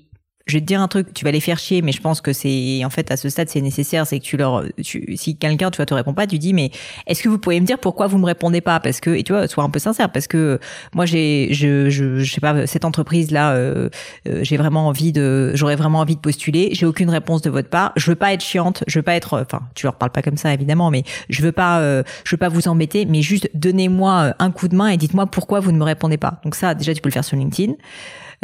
je 0.49 0.55
vais 0.55 0.61
te 0.61 0.65
dire 0.65 0.81
un 0.81 0.87
truc, 0.87 1.13
tu 1.13 1.23
vas 1.23 1.31
les 1.31 1.39
faire 1.39 1.59
chier, 1.59 1.81
mais 1.81 1.91
je 1.91 2.01
pense 2.01 2.21
que 2.21 2.33
c'est 2.33 2.83
en 2.83 2.89
fait 2.89 3.11
à 3.11 3.17
ce 3.17 3.29
stade 3.29 3.49
c'est 3.49 3.61
nécessaire, 3.61 4.07
c'est 4.07 4.19
que 4.19 4.23
tu 4.23 4.35
leur, 4.35 4.63
tu, 4.83 5.15
si 5.15 5.37
quelqu'un 5.37 5.69
tu 5.69 5.77
vois 5.77 5.85
te 5.85 5.93
répond 5.93 6.13
pas, 6.13 6.27
tu 6.27 6.39
dis 6.39 6.53
mais 6.53 6.71
est-ce 7.07 7.21
que 7.21 7.29
vous 7.29 7.37
pouvez 7.37 7.59
me 7.59 7.65
dire 7.65 7.77
pourquoi 7.77 8.07
vous 8.07 8.17
me 8.17 8.25
répondez 8.25 8.61
pas? 8.61 8.79
Parce 8.79 8.99
que 8.99 9.11
et 9.11 9.23
tu 9.23 9.31
vois, 9.31 9.47
sois 9.47 9.63
un 9.63 9.69
peu 9.69 9.79
sincère, 9.79 10.11
parce 10.11 10.27
que 10.27 10.59
moi 10.93 11.05
j'ai, 11.05 11.49
je, 11.51 11.89
je, 11.89 12.19
je 12.19 12.33
sais 12.33 12.41
pas 12.41 12.65
cette 12.65 12.83
entreprise 12.83 13.31
là, 13.31 13.51
euh, 13.53 13.89
euh, 14.27 14.39
j'ai 14.43 14.57
vraiment 14.57 14.87
envie 14.87 15.11
de, 15.11 15.51
j'aurais 15.53 15.75
vraiment 15.75 15.99
envie 15.99 16.15
de 16.15 16.21
postuler, 16.21 16.69
j'ai 16.73 16.85
aucune 16.85 17.09
réponse 17.09 17.41
de 17.41 17.49
votre 17.49 17.69
part, 17.69 17.93
je 17.95 18.09
veux 18.09 18.15
pas 18.15 18.33
être 18.33 18.43
chiante, 18.43 18.83
je 18.87 18.99
veux 18.99 19.03
pas 19.03 19.13
être, 19.13 19.39
enfin 19.39 19.61
tu 19.75 19.85
leur 19.85 19.95
parles 19.95 20.11
pas 20.11 20.23
comme 20.23 20.37
ça 20.37 20.53
évidemment, 20.53 20.89
mais 20.89 21.03
je 21.29 21.41
veux 21.43 21.51
pas, 21.51 21.79
euh, 21.79 22.03
je 22.23 22.31
veux 22.31 22.39
pas 22.39 22.49
vous 22.49 22.67
embêter, 22.67 23.05
mais 23.05 23.21
juste 23.21 23.49
donnez-moi 23.53 24.33
un 24.39 24.51
coup 24.51 24.67
de 24.67 24.75
main 24.75 24.87
et 24.87 24.97
dites-moi 24.97 25.27
pourquoi 25.27 25.59
vous 25.59 25.71
ne 25.71 25.77
me 25.77 25.83
répondez 25.83 26.17
pas. 26.17 26.41
Donc 26.43 26.55
ça 26.55 26.73
déjà 26.73 26.93
tu 26.93 27.01
peux 27.01 27.09
le 27.09 27.13
faire 27.13 27.23
sur 27.23 27.37
LinkedIn. 27.37 27.73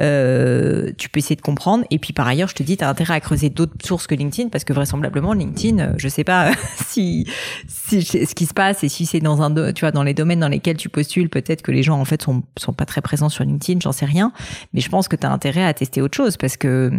Euh, 0.01 0.91
tu 0.97 1.09
peux 1.09 1.19
essayer 1.19 1.35
de 1.35 1.41
comprendre. 1.41 1.85
Et 1.89 1.99
puis 1.99 2.13
par 2.13 2.27
ailleurs, 2.27 2.49
je 2.49 2.55
te 2.55 2.63
dis, 2.63 2.77
tu 2.77 2.83
as 2.83 2.89
intérêt 2.89 3.13
à 3.13 3.19
creuser 3.19 3.49
d'autres 3.49 3.73
sources 3.83 4.07
que 4.07 4.15
LinkedIn 4.15 4.49
parce 4.49 4.63
que 4.63 4.73
vraisemblablement 4.73 5.33
LinkedIn, 5.33 5.79
euh, 5.79 5.93
je 5.97 6.07
sais 6.07 6.23
pas 6.23 6.51
si, 6.87 7.27
si 7.67 8.03
ce 8.03 8.35
qui 8.35 8.45
se 8.45 8.53
passe 8.53 8.83
et 8.83 8.89
si 8.89 9.05
c'est 9.05 9.19
dans 9.19 9.41
un, 9.41 9.53
tu 9.73 9.81
vois, 9.81 9.91
dans 9.91 10.03
les 10.03 10.13
domaines 10.13 10.39
dans 10.39 10.49
lesquels 10.49 10.77
tu 10.77 10.89
postules, 10.89 11.29
peut-être 11.29 11.61
que 11.61 11.71
les 11.71 11.83
gens 11.83 11.99
en 11.99 12.05
fait 12.05 12.21
sont 12.21 12.43
sont 12.57 12.73
pas 12.73 12.85
très 12.85 13.01
présents 13.01 13.29
sur 13.29 13.43
LinkedIn, 13.43 13.79
j'en 13.79 13.91
sais 13.91 14.05
rien. 14.05 14.33
Mais 14.73 14.81
je 14.81 14.89
pense 14.89 15.07
que 15.07 15.15
tu 15.15 15.25
as 15.25 15.31
intérêt 15.31 15.63
à 15.63 15.73
tester 15.73 16.01
autre 16.01 16.15
chose 16.15 16.35
parce 16.37 16.57
que 16.57 16.91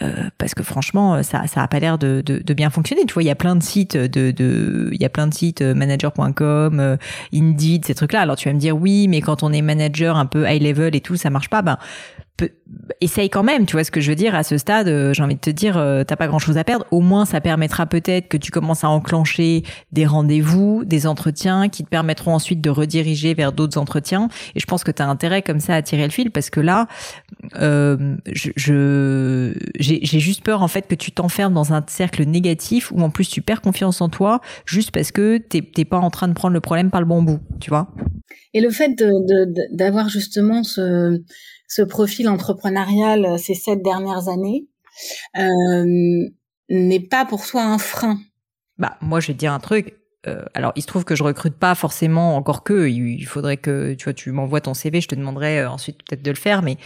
euh, 0.00 0.30
parce 0.38 0.54
que 0.54 0.62
franchement, 0.62 1.22
ça 1.22 1.46
ça 1.46 1.62
a 1.62 1.68
pas 1.68 1.80
l'air 1.80 1.98
de, 1.98 2.22
de, 2.24 2.38
de 2.38 2.54
bien 2.54 2.70
fonctionner. 2.70 3.04
Tu 3.04 3.12
vois, 3.14 3.22
il 3.22 3.26
y 3.26 3.30
a 3.30 3.34
plein 3.34 3.56
de 3.56 3.62
sites 3.62 3.96
de 3.96 4.30
de 4.30 4.88
il 4.92 5.00
y 5.00 5.04
a 5.04 5.10
plein 5.10 5.26
de 5.26 5.34
sites 5.34 5.60
euh, 5.60 5.74
manager.com, 5.74 6.96
Indeed, 7.34 7.84
ces 7.84 7.94
trucs-là. 7.94 8.22
Alors 8.22 8.36
tu 8.36 8.48
vas 8.48 8.54
me 8.54 8.60
dire 8.60 8.76
oui, 8.76 9.06
mais 9.08 9.20
quand 9.20 9.42
on 9.42 9.52
est 9.52 9.62
manager 9.62 10.16
un 10.16 10.26
peu 10.26 10.48
high 10.48 10.62
level 10.62 10.96
et 10.96 11.00
tout, 11.00 11.16
ça 11.16 11.28
marche 11.28 11.50
pas. 11.50 11.62
Ben 11.62 11.78
essaye 13.00 13.30
quand 13.30 13.42
même, 13.42 13.66
tu 13.66 13.72
vois 13.76 13.84
ce 13.84 13.90
que 13.90 14.00
je 14.00 14.10
veux 14.10 14.16
dire 14.16 14.34
à 14.34 14.42
ce 14.42 14.58
stade, 14.58 14.88
euh, 14.88 15.12
j'ai 15.12 15.22
envie 15.22 15.34
de 15.34 15.40
te 15.40 15.50
dire 15.50 15.76
euh, 15.76 16.04
t'as 16.04 16.16
pas 16.16 16.26
grand-chose 16.26 16.58
à 16.58 16.64
perdre, 16.64 16.86
au 16.90 17.00
moins 17.00 17.24
ça 17.24 17.40
permettra 17.40 17.86
peut-être 17.86 18.28
que 18.28 18.36
tu 18.36 18.50
commences 18.50 18.84
à 18.84 18.88
enclencher 18.88 19.62
des 19.92 20.06
rendez-vous, 20.06 20.84
des 20.84 21.06
entretiens 21.06 21.68
qui 21.68 21.84
te 21.84 21.88
permettront 21.88 22.34
ensuite 22.34 22.60
de 22.60 22.70
rediriger 22.70 23.34
vers 23.34 23.52
d'autres 23.52 23.78
entretiens 23.78 24.28
et 24.54 24.60
je 24.60 24.66
pense 24.66 24.84
que 24.84 24.90
tu 24.90 25.02
as 25.02 25.08
intérêt 25.08 25.42
comme 25.42 25.60
ça 25.60 25.74
à 25.74 25.82
tirer 25.82 26.04
le 26.04 26.10
fil 26.10 26.30
parce 26.30 26.50
que 26.50 26.60
là 26.60 26.86
euh, 27.56 28.16
je 28.32 29.52
j'ai 29.78 30.20
juste 30.20 30.42
peur 30.42 30.62
en 30.62 30.68
fait 30.68 30.86
que 30.86 30.94
tu 30.94 31.10
t'enfermes 31.12 31.54
dans 31.54 31.72
un 31.72 31.84
cercle 31.86 32.24
négatif 32.24 32.92
où 32.92 33.00
en 33.00 33.10
plus 33.10 33.28
tu 33.28 33.42
perds 33.42 33.60
confiance 33.60 34.00
en 34.00 34.08
toi 34.08 34.40
juste 34.64 34.90
parce 34.90 35.12
que 35.12 35.38
t'es 35.38 35.84
pas 35.84 35.98
en 35.98 36.10
train 36.10 36.28
de 36.28 36.34
prendre 36.34 36.54
le 36.54 36.60
problème 36.60 36.90
par 36.90 37.00
le 37.00 37.06
bon 37.06 37.22
bout, 37.22 37.40
tu 37.60 37.70
vois. 37.70 37.88
Et 38.54 38.60
le 38.60 38.70
fait 38.70 39.02
d'avoir 39.72 40.08
justement 40.08 40.62
ce 40.62 41.20
ce 41.72 41.80
profil 41.80 42.28
entrepreneurial 42.28 43.24
euh, 43.24 43.38
ces 43.38 43.54
sept 43.54 43.82
dernières 43.82 44.28
années 44.28 44.66
euh, 45.38 45.84
n'est 46.68 47.00
pas 47.00 47.24
pour 47.24 47.46
toi 47.46 47.62
un 47.62 47.78
frein 47.78 48.18
Bah 48.76 48.98
moi 49.00 49.20
je 49.20 49.28
vais 49.28 49.32
te 49.32 49.38
dire 49.38 49.52
un 49.54 49.60
truc. 49.60 49.94
euh, 50.26 50.44
alors, 50.54 50.72
il 50.76 50.82
se 50.82 50.86
trouve 50.86 51.04
que 51.04 51.16
je 51.16 51.22
recrute 51.24 51.54
pas 51.54 51.74
forcément 51.74 52.36
encore 52.36 52.62
que. 52.62 52.88
Il 52.88 53.24
faudrait 53.24 53.56
que 53.56 53.94
tu 53.94 54.04
vois, 54.04 54.12
tu 54.12 54.30
m'envoies 54.30 54.60
ton 54.60 54.74
CV, 54.74 55.00
je 55.00 55.08
te 55.08 55.16
demanderai 55.16 55.66
ensuite 55.66 55.98
peut-être 56.04 56.22
de 56.22 56.30
le 56.30 56.36
faire. 56.36 56.62
Mais 56.62 56.76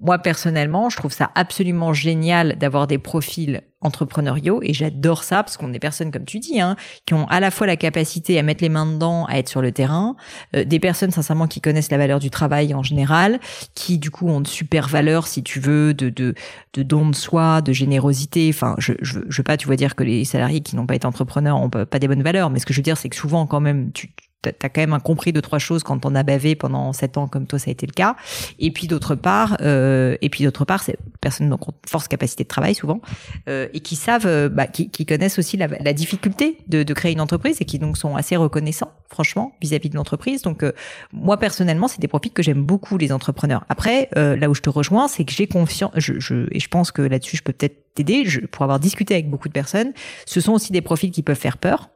moi 0.00 0.18
personnellement, 0.18 0.88
je 0.90 0.96
trouve 0.96 1.12
ça 1.12 1.30
absolument 1.34 1.92
génial 1.92 2.56
d'avoir 2.56 2.86
des 2.86 2.98
profils 2.98 3.62
entrepreneuriaux 3.80 4.60
et 4.62 4.74
j'adore 4.74 5.24
ça 5.24 5.42
parce 5.42 5.56
qu'on 5.56 5.68
est 5.70 5.72
des 5.72 5.78
personnes 5.78 6.10
comme 6.10 6.24
tu 6.24 6.38
dis 6.38 6.60
hein, 6.60 6.76
qui 7.06 7.14
ont 7.14 7.26
à 7.28 7.40
la 7.40 7.50
fois 7.50 7.66
la 7.66 7.76
capacité 7.76 8.38
à 8.38 8.42
mettre 8.42 8.62
les 8.62 8.68
mains 8.68 8.86
dedans, 8.86 9.24
à 9.26 9.38
être 9.38 9.48
sur 9.48 9.62
le 9.62 9.72
terrain, 9.72 10.16
euh, 10.54 10.64
des 10.64 10.78
personnes 10.78 11.10
sincèrement 11.10 11.46
qui 11.46 11.60
connaissent 11.60 11.90
la 11.90 11.98
valeur 11.98 12.18
du 12.18 12.30
travail 12.30 12.74
en 12.74 12.82
général, 12.82 13.40
qui 13.74 13.98
du 13.98 14.10
coup 14.10 14.28
ont 14.28 14.40
de 14.40 14.48
super 14.48 14.88
valeurs 14.88 15.26
si 15.26 15.42
tu 15.42 15.60
veux 15.60 15.94
de 15.94 16.10
de 16.10 16.34
de 16.74 16.82
don 16.82 17.08
de 17.08 17.14
soi, 17.14 17.62
de 17.62 17.72
générosité. 17.72 18.50
Enfin, 18.52 18.74
je 18.78 18.92
je, 19.00 19.20
je 19.28 19.36
veux 19.38 19.44
pas 19.44 19.56
tu 19.56 19.66
vois 19.66 19.76
dire 19.76 19.94
que 19.94 20.04
les 20.04 20.24
salariés 20.24 20.60
qui 20.60 20.76
n'ont 20.76 20.86
pas 20.86 20.94
été 20.94 21.06
entrepreneurs 21.06 21.56
ont 21.56 21.70
pas 21.70 21.98
des 21.98 22.08
bonnes 22.08 22.22
valeurs, 22.22 22.50
mais 22.50 22.58
ce 22.58 22.66
que 22.66 22.74
je 22.74 22.78
veux 22.78 22.84
dire 22.84 22.96
c'est 22.96 23.08
que 23.08 23.16
souvent 23.16 23.46
quand 23.46 23.60
même 23.60 23.92
tu 23.92 24.12
t'as 24.42 24.68
quand 24.68 24.80
même 24.80 24.98
compris 25.00 25.32
deux 25.32 25.42
trois 25.42 25.58
choses 25.58 25.82
quand 25.82 26.06
on 26.06 26.14
a 26.14 26.22
bavé 26.22 26.54
pendant 26.54 26.92
sept 26.92 27.18
ans 27.18 27.28
comme 27.28 27.46
toi 27.46 27.58
ça 27.58 27.70
a 27.70 27.72
été 27.72 27.86
le 27.86 27.92
cas. 27.92 28.16
Et 28.58 28.70
puis 28.70 28.86
d'autre 28.86 29.14
part 29.14 29.56
euh, 29.60 30.16
et 30.20 30.28
puis 30.30 30.44
d'autre 30.44 30.64
part 30.64 30.82
c'est 30.82 30.96
personnes 31.20 31.50
donc 31.50 31.60
force 31.86 32.08
capacité 32.08 32.44
de 32.44 32.48
travail 32.48 32.74
souvent 32.74 33.00
euh, 33.48 33.68
et 33.74 33.80
qui 33.80 33.96
savent 33.96 34.26
euh, 34.26 34.48
bah, 34.48 34.66
qui, 34.66 34.90
qui, 34.90 35.04
connaissent 35.04 35.38
aussi 35.38 35.56
la, 35.56 35.66
la 35.66 35.92
difficulté 35.92 36.58
de, 36.68 36.82
de, 36.82 36.94
créer 36.94 37.12
une 37.12 37.20
entreprise 37.20 37.58
et 37.60 37.64
qui 37.64 37.78
donc 37.78 37.98
sont 37.98 38.16
assez 38.16 38.36
reconnaissants 38.36 38.92
franchement 39.08 39.52
vis-à-vis 39.60 39.90
de 39.90 39.96
l'entreprise. 39.96 40.42
Donc 40.42 40.62
euh, 40.62 40.72
moi 41.12 41.36
personnellement 41.36 41.88
c'est 41.88 42.00
des 42.00 42.08
profils 42.08 42.32
que 42.32 42.42
j'aime 42.42 42.62
beaucoup 42.62 42.96
les 42.96 43.12
entrepreneurs. 43.12 43.64
Après 43.68 44.08
euh, 44.16 44.36
là 44.36 44.48
où 44.48 44.54
je 44.54 44.62
te 44.62 44.70
rejoins 44.70 45.08
c'est 45.08 45.24
que 45.24 45.32
j'ai 45.32 45.46
confiance 45.46 45.92
je, 45.96 46.18
je, 46.18 46.46
et 46.52 46.60
je 46.60 46.68
pense 46.68 46.92
que 46.92 47.02
là-dessus 47.02 47.36
je 47.36 47.42
peux 47.42 47.52
peut-être 47.52 47.94
t'aider 47.94 48.24
pour 48.52 48.62
avoir 48.62 48.80
discuté 48.80 49.14
avec 49.14 49.28
beaucoup 49.28 49.48
de 49.48 49.52
personnes 49.52 49.92
ce 50.24 50.40
sont 50.40 50.52
aussi 50.52 50.72
des 50.72 50.80
profils 50.80 51.10
qui 51.10 51.22
peuvent 51.22 51.36
faire 51.36 51.58
peur 51.58 51.90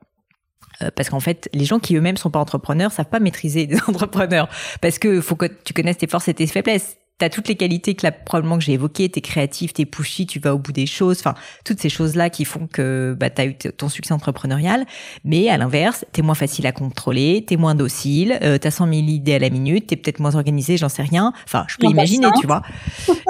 parce 0.97 1.09
qu'en 1.09 1.21
fait, 1.21 1.49
les 1.53 1.65
gens 1.65 1.79
qui 1.79 1.97
eux-mêmes 1.97 2.17
sont 2.17 2.31
pas 2.31 2.39
entrepreneurs 2.39 2.93
savent 2.93 3.09
pas 3.09 3.21
maîtriser 3.21 3.67
des 3.67 3.79
entrepreneurs 3.89 4.49
parce 4.81 4.99
que 4.99 5.21
faut 5.21 5.37
que 5.37 5.47
tu 5.65 5.73
connaisses 5.73 5.99
tes 5.99 6.07
forces 6.07 6.29
et 6.29 6.35
tes 6.35 6.47
faiblesses. 6.47 6.97
T'as 7.17 7.29
toutes 7.29 7.47
les 7.47 7.55
qualités 7.55 7.95
que 7.95 8.05
là, 8.05 8.11
probablement 8.11 8.59
que 8.59 8.65
j'ai 8.65 8.73
évoquées, 8.73 9.09
t'es 9.09 9.21
créatif, 9.21 9.73
t'es 9.73 9.85
pushy, 9.85 10.27
tu 10.27 10.41
vas 10.41 10.53
au 10.53 10.59
bout 10.59 10.73
des 10.73 10.87
choses, 10.87 11.21
enfin 11.21 11.35
toutes 11.65 11.81
ces 11.81 11.89
choses-là 11.89 12.29
qui 12.29 12.45
font 12.45 12.67
que 12.67 13.17
bah, 13.17 13.31
t'as 13.31 13.47
eu 13.47 13.55
ton 13.55 13.89
succès 13.89 14.13
entrepreneurial. 14.13 14.85
Mais 15.23 15.49
à 15.49 15.57
l'inverse, 15.57 16.05
t'es 16.11 16.23
moins 16.23 16.35
facile 16.35 16.67
à 16.67 16.73
contrôler, 16.73 17.45
t'es 17.47 17.57
moins 17.57 17.77
docile, 17.77 18.37
euh, 18.43 18.59
t'as 18.59 18.73
100 18.73 18.87
000 18.87 18.97
idées 19.07 19.35
à 19.35 19.39
la 19.39 19.51
minute, 19.51 19.87
t'es 19.87 19.95
peut-être 19.95 20.19
moins 20.19 20.35
organisé, 20.35 20.77
j'en 20.77 20.89
sais 20.89 21.03
rien. 21.03 21.33
Enfin, 21.45 21.65
je 21.69 21.77
peux 21.77 21.87
imaginer, 21.87 22.27
tu 22.41 22.49
vois, 22.49 22.63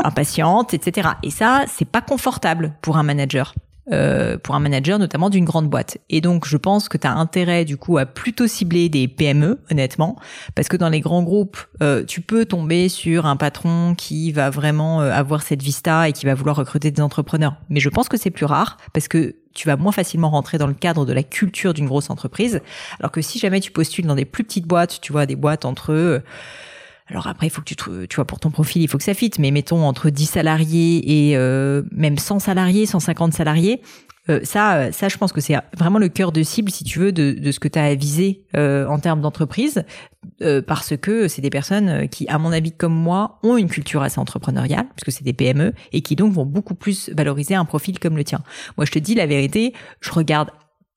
impatiente, 0.02 0.72
etc. 0.72 1.10
Et 1.22 1.30
ça, 1.30 1.66
c'est 1.68 1.88
pas 1.88 2.00
confortable 2.00 2.72
pour 2.80 2.96
un 2.96 3.02
manager. 3.02 3.54
Euh, 3.92 4.38
pour 4.38 4.54
un 4.54 4.60
manager 4.60 4.98
notamment 4.98 5.28
d'une 5.28 5.44
grande 5.44 5.68
boîte. 5.68 5.98
Et 6.08 6.22
donc 6.22 6.48
je 6.48 6.56
pense 6.56 6.88
que 6.88 6.96
tu 6.96 7.06
as 7.06 7.12
intérêt 7.12 7.66
du 7.66 7.76
coup 7.76 7.98
à 7.98 8.06
plutôt 8.06 8.46
cibler 8.46 8.88
des 8.88 9.08
PME 9.08 9.60
honnêtement 9.70 10.16
parce 10.54 10.68
que 10.68 10.78
dans 10.78 10.88
les 10.88 11.00
grands 11.00 11.22
groupes 11.22 11.58
euh, 11.82 12.02
tu 12.02 12.22
peux 12.22 12.46
tomber 12.46 12.88
sur 12.88 13.26
un 13.26 13.36
patron 13.36 13.94
qui 13.94 14.32
va 14.32 14.48
vraiment 14.48 15.02
euh, 15.02 15.10
avoir 15.12 15.42
cette 15.42 15.62
vista 15.62 16.08
et 16.08 16.14
qui 16.14 16.24
va 16.24 16.32
vouloir 16.32 16.56
recruter 16.56 16.90
des 16.90 17.02
entrepreneurs. 17.02 17.56
Mais 17.68 17.78
je 17.78 17.90
pense 17.90 18.08
que 18.08 18.16
c'est 18.16 18.30
plus 18.30 18.46
rare 18.46 18.78
parce 18.94 19.06
que 19.06 19.36
tu 19.52 19.68
vas 19.68 19.76
moins 19.76 19.92
facilement 19.92 20.30
rentrer 20.30 20.56
dans 20.56 20.66
le 20.66 20.72
cadre 20.72 21.04
de 21.04 21.12
la 21.12 21.22
culture 21.22 21.74
d'une 21.74 21.86
grosse 21.86 22.08
entreprise 22.08 22.62
alors 23.00 23.12
que 23.12 23.20
si 23.20 23.38
jamais 23.38 23.60
tu 23.60 23.70
postules 23.70 24.06
dans 24.06 24.14
des 24.14 24.24
plus 24.24 24.44
petites 24.44 24.66
boîtes, 24.66 24.98
tu 25.02 25.12
vois 25.12 25.26
des 25.26 25.36
boîtes 25.36 25.66
entre 25.66 26.22
alors 27.06 27.26
après, 27.26 27.48
il 27.48 27.50
faut 27.50 27.60
que 27.60 27.66
tu, 27.66 27.76
tu 27.76 28.16
vois, 28.16 28.24
pour 28.24 28.40
ton 28.40 28.50
profil, 28.50 28.80
il 28.80 28.88
faut 28.88 28.96
que 28.96 29.04
ça 29.04 29.12
fitte, 29.12 29.38
mais 29.38 29.50
mettons 29.50 29.86
entre 29.86 30.08
10 30.08 30.24
salariés 30.24 31.28
et 31.28 31.36
euh, 31.36 31.82
même 31.92 32.16
100 32.16 32.38
salariés, 32.38 32.86
150 32.86 33.34
salariés, 33.34 33.82
euh, 34.30 34.40
ça, 34.42 34.76
euh, 34.76 34.92
ça, 34.92 35.08
je 35.08 35.18
pense 35.18 35.32
que 35.32 35.40
c'est 35.40 35.56
vraiment 35.76 35.98
le 35.98 36.08
cœur 36.08 36.32
de 36.32 36.42
cible, 36.42 36.70
si 36.70 36.82
tu 36.84 36.98
veux, 36.98 37.12
de, 37.12 37.32
de 37.32 37.52
ce 37.52 37.60
que 37.60 37.68
tu 37.68 37.78
as 37.78 37.84
à 37.84 37.94
viser 37.94 38.44
euh, 38.56 38.86
en 38.86 38.98
termes 38.98 39.20
d'entreprise, 39.20 39.84
euh, 40.40 40.62
parce 40.62 40.96
que 40.96 41.28
c'est 41.28 41.42
des 41.42 41.50
personnes 41.50 42.08
qui, 42.08 42.26
à 42.28 42.38
mon 42.38 42.50
avis, 42.50 42.72
comme 42.72 42.94
moi, 42.94 43.38
ont 43.42 43.58
une 43.58 43.68
culture 43.68 44.02
assez 44.02 44.18
entrepreneuriale, 44.18 44.86
puisque 44.96 45.14
c'est 45.16 45.24
des 45.24 45.34
PME, 45.34 45.74
et 45.92 46.00
qui 46.00 46.16
donc 46.16 46.32
vont 46.32 46.46
beaucoup 46.46 46.74
plus 46.74 47.10
valoriser 47.10 47.54
un 47.54 47.66
profil 47.66 47.98
comme 47.98 48.16
le 48.16 48.24
tien. 48.24 48.42
Moi, 48.78 48.86
je 48.86 48.92
te 48.92 48.98
dis 48.98 49.14
la 49.14 49.26
vérité, 49.26 49.74
je 50.00 50.10
regarde 50.10 50.50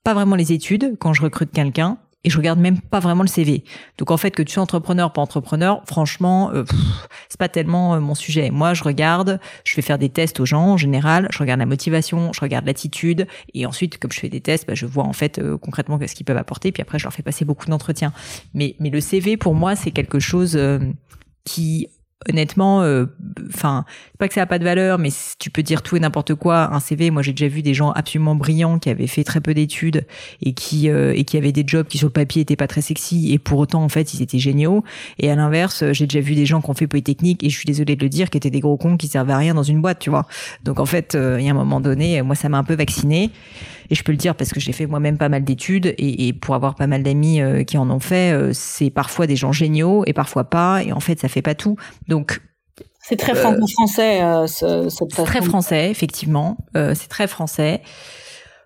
pas 0.06 0.14
vraiment 0.14 0.36
les 0.36 0.54
études 0.54 0.96
quand 0.98 1.12
je 1.12 1.22
recrute 1.22 1.52
quelqu'un 1.52 1.98
et 2.28 2.30
je 2.30 2.36
regarde 2.36 2.60
même 2.60 2.82
pas 2.82 3.00
vraiment 3.00 3.24
le 3.24 3.30
CV. 3.30 3.64
Donc 3.98 4.12
en 4.12 4.18
fait 4.18 4.32
que 4.32 4.44
tu 4.44 4.52
sois 4.52 4.64
entrepreneur 4.64 5.14
pas 5.14 5.22
entrepreneur, 5.22 5.82
franchement 5.88 6.52
euh, 6.52 6.66
c'est 7.30 7.40
pas 7.40 7.48
tellement 7.48 7.96
euh, 7.96 8.02
mon 8.02 8.16
sujet. 8.16 8.50
Moi 8.52 8.74
je 8.74 8.84
regarde, 8.84 9.40
je 9.64 9.76
vais 9.78 9.82
faire 9.82 9.98
des 9.98 10.10
tests 10.10 10.42
aux 10.42 10.46
gens 10.46 10.74
en 10.74 10.78
général, 10.78 11.30
je 11.32 11.40
regarde 11.40 11.62
la 11.62 11.66
motivation, 11.66 12.34
je 12.34 12.42
regarde 12.42 12.66
l'attitude 12.66 13.28
et 13.54 13.66
ensuite 13.66 13.98
comme 13.98 14.12
je 14.12 14.20
fais 14.20 14.28
des 14.28 14.42
tests, 14.42 14.68
bah, 14.68 14.76
je 14.76 14.86
vois 14.86 15.06
en 15.06 15.14
fait 15.14 15.40
euh, 15.40 15.58
concrètement 15.58 15.98
ce 16.06 16.14
qu'ils 16.14 16.26
peuvent 16.26 16.36
apporter 16.36 16.74
puis 16.74 16.82
après 16.82 17.00
je 17.00 17.06
leur 17.06 17.14
fais 17.14 17.24
passer 17.24 17.46
beaucoup 17.46 17.68
d'entretiens. 17.68 18.12
Mais 18.54 18.76
mais 18.82 18.90
le 18.90 19.00
CV 19.00 19.38
pour 19.38 19.56
moi 19.56 19.78
c'est 19.78 19.92
quelque 19.92 20.20
chose 20.20 20.60
qui 21.46 21.88
honnêtement, 22.30 22.82
euh, 22.82 23.06
enfin, 23.50 23.86
pas 24.18 24.28
que 24.28 24.34
ça 24.34 24.42
a 24.42 24.46
pas 24.46 24.60
de 24.60 24.64
valeur, 24.64 24.98
mais 24.98 25.10
tu 25.40 25.50
peux 25.50 25.64
dire 25.64 25.82
tout 25.82 25.96
et 25.96 26.00
n'importe 26.00 26.36
quoi. 26.36 26.74
Un 26.74 26.80
CV, 26.80 27.12
moi 27.12 27.22
j'ai 27.22 27.32
déjà 27.32 27.48
vu 27.48 27.62
des 27.62 27.74
gens 27.74 27.92
absolument 27.92 28.36
brillants 28.36 28.80
qui 28.80 28.90
avaient 28.90 29.08
fait 29.08 29.24
très 29.24 29.40
peu 29.40 29.54
d'études 29.54 30.06
et 30.42 30.54
qui 30.54 30.90
euh, 30.90 31.14
et 31.16 31.24
qui 31.24 31.38
avaient 31.38 31.52
des 31.52 31.64
jobs 31.66 31.88
qui 31.88 31.98
sur 31.98 32.08
le 32.08 32.14
papier 32.14 32.42
étaient 32.42 32.56
pas 32.56 32.68
très 32.68 32.82
sexy 32.82 33.34
et 33.34 33.40
pour 33.40 33.60
autant 33.60 33.84
en 33.84 33.90
fait 33.90 34.14
ils 34.14 34.22
étaient 34.22 34.40
géniaux. 34.40 34.84
Et 35.20 35.30
à 35.30 35.36
l'inverse, 35.36 35.92
j'ai 35.92 36.08
déjà 36.08 36.22
vu 36.22 36.36
des 36.36 36.46
gens 36.46 36.62
qui 36.62 36.70
ont 36.70 36.74
fait 36.74 36.88
polytechnique 36.88 37.44
et 37.44 37.50
je 37.50 37.56
suis 37.56 37.68
désolée 37.68 37.96
de 37.96 38.04
le 38.04 38.10
dire, 38.10 38.30
qui 38.30 38.38
étaient 38.38 38.50
des 38.50 38.60
gros 38.60 38.78
cons 38.78 38.98
qui 38.98 39.08
servaient 39.08 39.34
à 39.34 39.38
rien 39.38 39.54
dans 39.54 39.64
une 39.64 39.82
boîte, 39.82 40.00
tu 40.00 40.10
vois. 40.10 40.26
Donc 40.64 40.80
en 40.80 40.86
fait, 40.86 41.16
euh, 41.16 41.38
il 41.40 41.46
y 41.46 41.50
a 41.50 41.52
un 41.52 41.56
moment 41.56 41.80
donné, 41.80 42.22
moi 42.24 42.36
ça 42.36 42.50
m'a 42.50 42.58
un 42.58 42.64
peu 42.64 42.76
vacciné 42.76 43.32
et 43.90 43.96
je 43.96 44.04
peux 44.04 44.12
le 44.12 44.18
dire 44.18 44.36
parce 44.36 44.52
que 44.52 44.60
j'ai 44.60 44.72
fait 44.72 44.86
moi-même 44.86 45.18
pas 45.18 45.30
mal 45.30 45.44
d'études 45.44 45.88
et, 45.98 46.28
et, 46.28 46.34
pour 46.34 46.56
avoir 46.56 46.76
pas 46.76 46.88
mal 46.88 47.04
d'amis 47.04 47.42
qui 47.66 47.78
en 47.78 47.90
ont 47.90 48.00
fait, 48.00 48.54
c'est 48.54 48.90
parfois 48.90 49.28
des 49.28 49.36
gens 49.36 49.52
géniaux 49.52 50.04
et 50.06 50.14
parfois 50.14 50.44
pas 50.44 50.84
et 50.84 50.92
en 50.92 51.00
fait 51.00 51.20
ça 51.20 51.28
fait 51.28 51.42
pas 51.42 51.56
tout. 51.56 51.78
Donc 52.08 52.40
c'est 53.08 53.16
très 53.16 53.36
franco-français, 53.36 54.22
euh, 54.22 54.48
ce, 54.48 54.90
cette 54.90 55.14
C'est 55.14 55.24
très 55.24 55.42
français, 55.42 55.90
effectivement. 55.90 56.58
Euh, 56.76 56.94
c'est 56.94 57.08
très 57.08 57.28
français. 57.28 57.82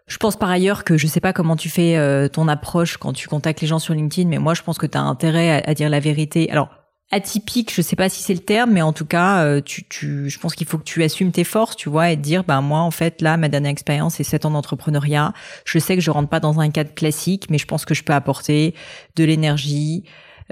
Je 0.08 0.18
pense 0.18 0.36
par 0.36 0.50
ailleurs 0.50 0.84
que 0.84 0.98
je 0.98 1.06
sais 1.06 1.20
pas 1.20 1.32
comment 1.32 1.56
tu 1.56 1.70
fais 1.70 1.96
euh, 1.96 2.28
ton 2.28 2.48
approche 2.48 2.98
quand 2.98 3.14
tu 3.14 3.28
contactes 3.28 3.62
les 3.62 3.68
gens 3.68 3.78
sur 3.78 3.94
LinkedIn, 3.94 4.28
mais 4.28 4.40
moi 4.40 4.56
je 4.56 4.64
pense 4.64 4.80
que 4.80 4.88
tu 4.88 4.98
as 4.98 5.02
intérêt 5.02 5.62
à, 5.62 5.70
à, 5.70 5.74
dire 5.76 5.92
la 5.92 6.00
vérité. 6.00 6.50
Alors 6.50 6.70
atypique, 7.12 7.74
je 7.74 7.82
sais 7.82 7.96
pas 7.96 8.10
si 8.10 8.24
c'est 8.24 8.34
le 8.34 8.40
terme, 8.40 8.72
mais 8.72 8.82
en 8.82 8.94
tout 8.94 9.06
cas, 9.06 9.44
euh, 9.44 9.62
tu, 9.62 9.84
tu, 9.84 10.30
je 10.30 10.40
pense 10.40 10.56
qu'il 10.56 10.66
faut 10.66 10.78
que 10.78 10.84
tu 10.84 11.04
assumes 11.04 11.32
tes 11.32 11.44
forces, 11.44 11.76
tu 11.76 11.90
vois, 11.90 12.10
et 12.10 12.16
te 12.16 12.22
dire, 12.22 12.44
ben 12.44 12.62
moi 12.62 12.80
en 12.80 12.92
fait 12.92 13.22
là, 13.22 13.38
ma 13.38 13.50
dernière 13.50 13.72
expérience 13.72 14.16
c'est 14.16 14.24
7 14.24 14.46
ans 14.46 14.52
d'entrepreneuriat. 14.52 15.34
Je 15.66 15.78
sais 15.80 15.96
que 15.96 16.02
je 16.02 16.10
rentre 16.10 16.30
pas 16.30 16.40
dans 16.40 16.60
un 16.60 16.70
cadre 16.70 16.94
classique, 16.94 17.48
mais 17.50 17.58
je 17.58 17.66
pense 17.66 17.86
que 17.86 17.94
je 17.94 18.04
peux 18.04 18.14
apporter 18.14 18.74
de 19.16 19.24
l'énergie, 19.24 20.06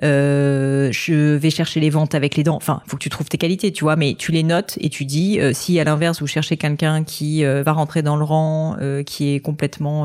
euh, 0.04 0.90
je 0.92 1.36
vais 1.36 1.50
chercher 1.50 1.80
les 1.80 1.90
ventes 1.90 2.16
avec 2.16 2.36
les 2.36 2.44
dents. 2.44 2.56
Enfin, 2.56 2.82
faut 2.88 2.98
que 2.98 3.02
tu 3.02 3.10
trouves 3.10 3.28
tes 3.28 3.38
qualités, 3.38 3.72
tu 3.72 3.84
vois, 3.84 3.96
mais 3.96 4.16
tu 4.16 4.32
les 4.32 4.44
notes 4.44 4.78
et 4.80 4.90
tu 4.90 5.06
dis 5.06 5.40
euh, 5.40 5.52
si 5.54 5.80
à 5.80 5.84
l'inverse 5.84 6.22
vous 6.22 6.28
cherchez 6.28 6.58
quelqu'un 6.58 7.04
qui 7.04 7.44
euh, 7.44 7.64
va 7.64 7.74
rentrer 7.74 8.02
dans 8.02 8.16
le 8.16 8.24
rang, 8.24 8.78
qui 9.06 9.34
est 9.34 9.40
complètement, 9.40 10.04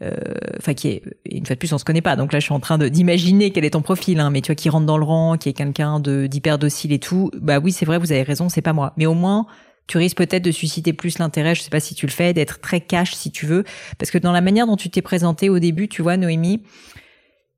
enfin 0.00 0.74
qui 0.74 0.88
est 0.88 1.02
une 1.30 1.46
fois 1.46 1.54
de 1.54 1.58
plus 1.58 1.72
on 1.72 1.78
se 1.78 1.84
connaît 1.84 2.00
pas, 2.00 2.16
donc 2.16 2.32
là 2.32 2.40
je 2.40 2.44
suis 2.44 2.54
en 2.54 2.60
train 2.60 2.78
d'imaginer 2.78 3.50
quel 3.50 3.64
est 3.64 3.70
ton 3.70 3.82
profil, 3.82 4.20
hein, 4.20 4.30
mais 4.30 4.40
tu 4.40 4.48
vois 4.48 4.54
qui 4.54 4.68
rentre 4.68 4.86
dans 4.86 4.98
le 4.98 5.04
rang, 5.04 5.36
qui 5.36 5.48
est 5.48 5.52
quelqu'un 5.52 6.00
de 6.00 6.26
d'hyper 6.26 6.58
docile 6.58 6.92
et 6.92 6.98
tout, 6.98 7.30
bah 7.40 7.58
oui 7.58 7.72
c'est 7.72 7.84
vrai 7.84 7.98
vous 7.98 8.12
avez 8.12 8.22
raison, 8.22 8.48
c'est 8.48 8.62
pas 8.62 8.72
moi, 8.72 8.92
mais 8.96 9.06
au 9.06 9.14
moins 9.14 9.46
tu 9.86 9.98
risques 9.98 10.18
peut-être 10.18 10.44
de 10.44 10.52
susciter 10.52 10.92
plus 10.92 11.18
l'intérêt, 11.18 11.54
je 11.54 11.62
sais 11.62 11.70
pas 11.70 11.80
si 11.80 11.94
tu 11.94 12.06
le 12.06 12.12
fais, 12.12 12.32
d'être 12.32 12.60
très 12.60 12.80
cash 12.80 13.14
si 13.14 13.30
tu 13.30 13.46
veux, 13.46 13.64
parce 13.98 14.10
que 14.10 14.18
dans 14.18 14.32
la 14.32 14.40
manière 14.40 14.66
dont 14.66 14.76
tu 14.76 14.90
t'es 14.90 15.02
présenté 15.02 15.48
au 15.48 15.58
début, 15.58 15.88
tu 15.88 16.02
vois 16.02 16.16
Noémie, 16.16 16.62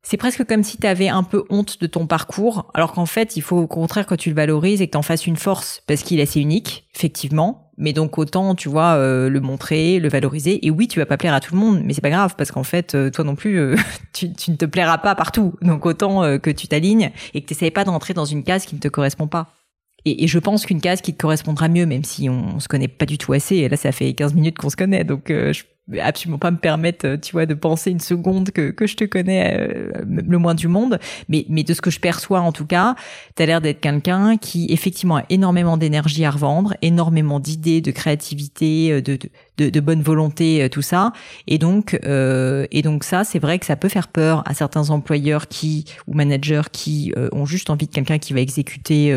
c'est 0.02 0.16
presque 0.16 0.44
comme 0.44 0.62
si 0.62 0.78
tu 0.78 0.86
avais 0.86 1.08
un 1.08 1.22
peu 1.22 1.44
honte 1.50 1.80
de 1.80 1.86
ton 1.86 2.06
parcours, 2.06 2.70
alors 2.72 2.92
qu'en 2.92 3.06
fait, 3.06 3.36
il 3.36 3.42
faut 3.42 3.58
au 3.58 3.66
contraire 3.66 4.06
que 4.06 4.14
tu 4.14 4.30
le 4.30 4.34
valorises 4.34 4.80
et 4.80 4.88
que 4.88 4.96
tu 4.96 5.04
fasses 5.04 5.26
une 5.26 5.36
force, 5.36 5.82
parce 5.86 6.02
qu'il 6.02 6.20
est 6.20 6.22
assez 6.22 6.40
unique, 6.40 6.88
effectivement. 6.94 7.70
Mais 7.76 7.92
donc 7.92 8.18
autant, 8.18 8.54
tu 8.54 8.68
vois, 8.68 8.94
euh, 8.94 9.28
le 9.28 9.40
montrer, 9.40 9.98
le 10.00 10.08
valoriser. 10.08 10.66
Et 10.66 10.70
oui, 10.70 10.88
tu 10.88 10.98
vas 10.98 11.06
pas 11.06 11.16
plaire 11.16 11.34
à 11.34 11.40
tout 11.40 11.54
le 11.54 11.60
monde, 11.60 11.82
mais 11.84 11.92
c'est 11.92 12.00
pas 12.00 12.10
grave, 12.10 12.34
parce 12.36 12.50
qu'en 12.50 12.62
fait, 12.62 12.94
euh, 12.94 13.10
toi 13.10 13.24
non 13.24 13.34
plus, 13.34 13.58
euh, 13.58 13.76
tu, 14.12 14.28
ne 14.28 14.56
te 14.56 14.64
plairas 14.64 14.98
pas 14.98 15.14
partout. 15.14 15.54
Donc 15.60 15.84
autant 15.84 16.38
que 16.38 16.50
tu 16.50 16.66
t'alignes 16.66 17.10
et 17.34 17.42
que 17.42 17.46
tu 17.46 17.52
n'essayes 17.52 17.70
pas 17.70 17.84
d'entrer 17.84 18.14
dans 18.14 18.24
une 18.24 18.42
case 18.42 18.64
qui 18.64 18.74
ne 18.74 18.80
te 18.80 18.88
correspond 18.88 19.28
pas. 19.28 19.52
Et, 20.06 20.24
et, 20.24 20.28
je 20.28 20.38
pense 20.38 20.64
qu'une 20.64 20.80
case 20.80 21.02
qui 21.02 21.12
te 21.12 21.20
correspondra 21.20 21.68
mieux, 21.68 21.84
même 21.84 22.04
si 22.04 22.30
on, 22.30 22.56
on, 22.56 22.60
se 22.60 22.68
connaît 22.68 22.88
pas 22.88 23.04
du 23.04 23.18
tout 23.18 23.34
assez. 23.34 23.56
Et 23.56 23.68
là, 23.68 23.76
ça 23.76 23.92
fait 23.92 24.14
15 24.14 24.32
minutes 24.32 24.56
qu'on 24.56 24.70
se 24.70 24.76
connaît, 24.76 25.04
donc 25.04 25.24
je 25.28 25.62
absolument 25.98 26.38
pas 26.38 26.50
me 26.50 26.58
permettre, 26.58 27.06
euh, 27.06 27.16
tu 27.16 27.32
vois, 27.32 27.46
de 27.46 27.54
penser 27.54 27.90
une 27.90 28.00
seconde 28.00 28.50
que, 28.50 28.70
que 28.70 28.86
je 28.86 28.96
te 28.96 29.04
connais 29.04 29.58
euh, 29.58 29.90
le 30.06 30.38
moins 30.38 30.54
du 30.54 30.68
monde. 30.68 30.98
Mais, 31.28 31.46
mais 31.48 31.64
de 31.64 31.74
ce 31.74 31.80
que 31.80 31.90
je 31.90 32.00
perçois, 32.00 32.40
en 32.40 32.52
tout 32.52 32.66
cas, 32.66 32.94
tu 33.36 33.42
as 33.42 33.46
l'air 33.46 33.60
d'être 33.60 33.80
quelqu'un 33.80 34.36
qui, 34.36 34.66
effectivement, 34.70 35.16
a 35.16 35.24
énormément 35.30 35.76
d'énergie 35.76 36.24
à 36.24 36.30
revendre, 36.30 36.74
énormément 36.82 37.40
d'idées, 37.40 37.80
de 37.80 37.90
créativité, 37.90 38.92
euh, 38.92 39.02
de, 39.02 39.18
de, 39.58 39.70
de, 39.70 39.80
bonne 39.80 40.02
volonté, 40.02 40.68
tout 40.70 40.82
ça. 40.82 41.12
Et 41.46 41.58
donc, 41.58 41.98
euh, 42.04 42.66
et 42.70 42.82
donc 42.82 43.04
ça, 43.04 43.24
c'est 43.24 43.38
vrai 43.38 43.58
que 43.58 43.66
ça 43.66 43.76
peut 43.76 43.88
faire 43.88 44.08
peur 44.08 44.42
à 44.46 44.54
certains 44.54 44.90
employeurs 44.90 45.48
qui 45.48 45.84
ou 46.06 46.14
managers 46.14 46.62
qui 46.72 47.12
ont 47.32 47.44
juste 47.44 47.68
envie 47.68 47.86
de 47.86 47.92
quelqu'un 47.92 48.18
qui 48.18 48.32
va 48.32 48.40
exécuter 48.40 49.14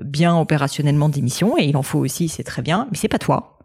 bien 0.00 0.38
opérationnellement 0.38 1.10
des 1.10 1.20
missions. 1.20 1.58
Et 1.58 1.64
il 1.64 1.76
en 1.76 1.82
faut 1.82 1.98
aussi, 1.98 2.28
c'est 2.28 2.44
très 2.44 2.62
bien. 2.62 2.88
Mais 2.90 2.96
c'est 2.96 3.08
pas 3.08 3.18
toi. 3.18 3.58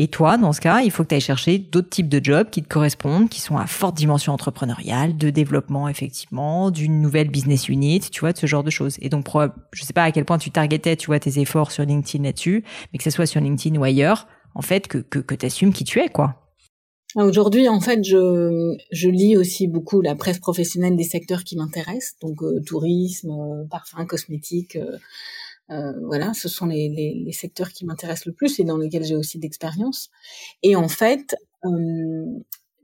Et 0.00 0.06
toi, 0.06 0.36
dans 0.38 0.52
ce 0.52 0.60
cas, 0.60 0.80
il 0.82 0.92
faut 0.92 1.02
que 1.02 1.08
tu 1.08 1.16
ailles 1.16 1.20
chercher 1.20 1.58
d'autres 1.58 1.88
types 1.88 2.08
de 2.08 2.24
jobs 2.24 2.50
qui 2.50 2.62
te 2.62 2.68
correspondent, 2.68 3.28
qui 3.28 3.40
sont 3.40 3.56
à 3.56 3.66
forte 3.66 3.96
dimension 3.96 4.32
entrepreneuriale, 4.32 5.16
de 5.16 5.30
développement 5.30 5.88
effectivement, 5.88 6.70
d'une 6.70 7.00
nouvelle 7.00 7.30
business 7.30 7.68
unit, 7.68 8.00
tu 8.00 8.20
vois, 8.20 8.32
de 8.32 8.38
ce 8.38 8.46
genre 8.46 8.62
de 8.62 8.70
choses. 8.70 8.96
Et 9.00 9.08
donc, 9.08 9.26
je 9.72 9.82
sais 9.82 9.92
pas 9.92 10.04
à 10.04 10.12
quel 10.12 10.24
point 10.24 10.38
tu 10.38 10.50
targetais, 10.50 10.96
tu 10.96 11.06
vois, 11.06 11.18
tes 11.18 11.40
efforts 11.40 11.72
sur 11.72 11.84
LinkedIn 11.84 12.22
là-dessus, 12.22 12.64
mais 12.92 12.98
que 12.98 13.04
ce 13.04 13.10
soit 13.10 13.26
sur 13.26 13.40
LinkedIn 13.40 13.76
ou 13.76 13.82
ailleurs, 13.82 14.28
en 14.54 14.62
fait, 14.62 14.86
que, 14.86 14.98
que, 14.98 15.18
que 15.18 15.34
tu 15.34 15.46
assumes 15.46 15.72
qui 15.72 15.84
tu 15.84 15.98
es, 15.98 16.08
quoi. 16.08 16.44
Aujourd'hui, 17.16 17.68
en 17.68 17.80
fait, 17.80 18.04
je, 18.04 18.76
je 18.92 19.08
lis 19.08 19.36
aussi 19.36 19.66
beaucoup 19.66 20.02
la 20.02 20.14
presse 20.14 20.38
professionnelle 20.38 20.94
des 20.94 21.04
secteurs 21.04 21.42
qui 21.42 21.56
m'intéressent, 21.56 22.16
donc 22.20 22.42
euh, 22.42 22.60
tourisme, 22.66 23.66
parfum, 23.70 24.04
cosmétique, 24.04 24.76
euh, 24.76 24.98
euh, 25.70 25.92
voilà, 26.06 26.32
ce 26.34 26.48
sont 26.48 26.66
les, 26.66 26.88
les, 26.88 27.22
les 27.24 27.32
secteurs 27.32 27.70
qui 27.70 27.84
m'intéressent 27.84 28.26
le 28.26 28.32
plus 28.32 28.58
et 28.58 28.64
dans 28.64 28.78
lesquels 28.78 29.04
j'ai 29.04 29.16
aussi 29.16 29.38
d'expérience. 29.38 30.10
Et 30.62 30.76
en 30.76 30.88
fait, 30.88 31.36
euh, 31.64 32.24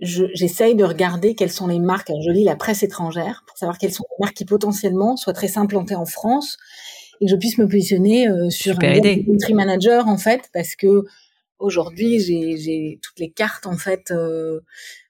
j'essaye 0.01 0.75
de 0.75 0.85
regarder 0.85 1.35
quelles 1.35 1.53
sont 1.53 1.67
les 1.67 1.79
marques. 1.79 2.09
je 2.09 2.31
lis 2.31 2.45
la 2.45 2.57
presse 2.57 2.83
étrangère 2.83 3.45
pour 3.47 3.57
savoir 3.57 3.79
quelles 3.79 3.93
sont 3.93 4.05
les 4.11 4.25
marques 4.25 4.37
qui 4.37 4.45
potentiellement 4.45 5.17
soient 5.17 5.33
très 5.33 5.57
implantées 5.57 5.95
en 5.95 6.05
France 6.05 6.59
et 7.21 7.27
que 7.27 7.31
je 7.31 7.37
puisse 7.37 7.59
me 7.59 7.67
positionner 7.67 8.29
euh, 8.29 8.51
sur 8.51 8.77
un 8.83 9.01
country 9.01 9.55
manager 9.55 10.09
en 10.09 10.19
fait, 10.19 10.51
parce 10.53 10.75
que 10.75 11.05
aujourd'hui 11.59 12.21
j'ai 12.21 12.99
toutes 13.03 13.19
les 13.19 13.31
cartes 13.31 13.67
en 13.67 13.77
fait 13.77 14.11
euh, 14.11 14.61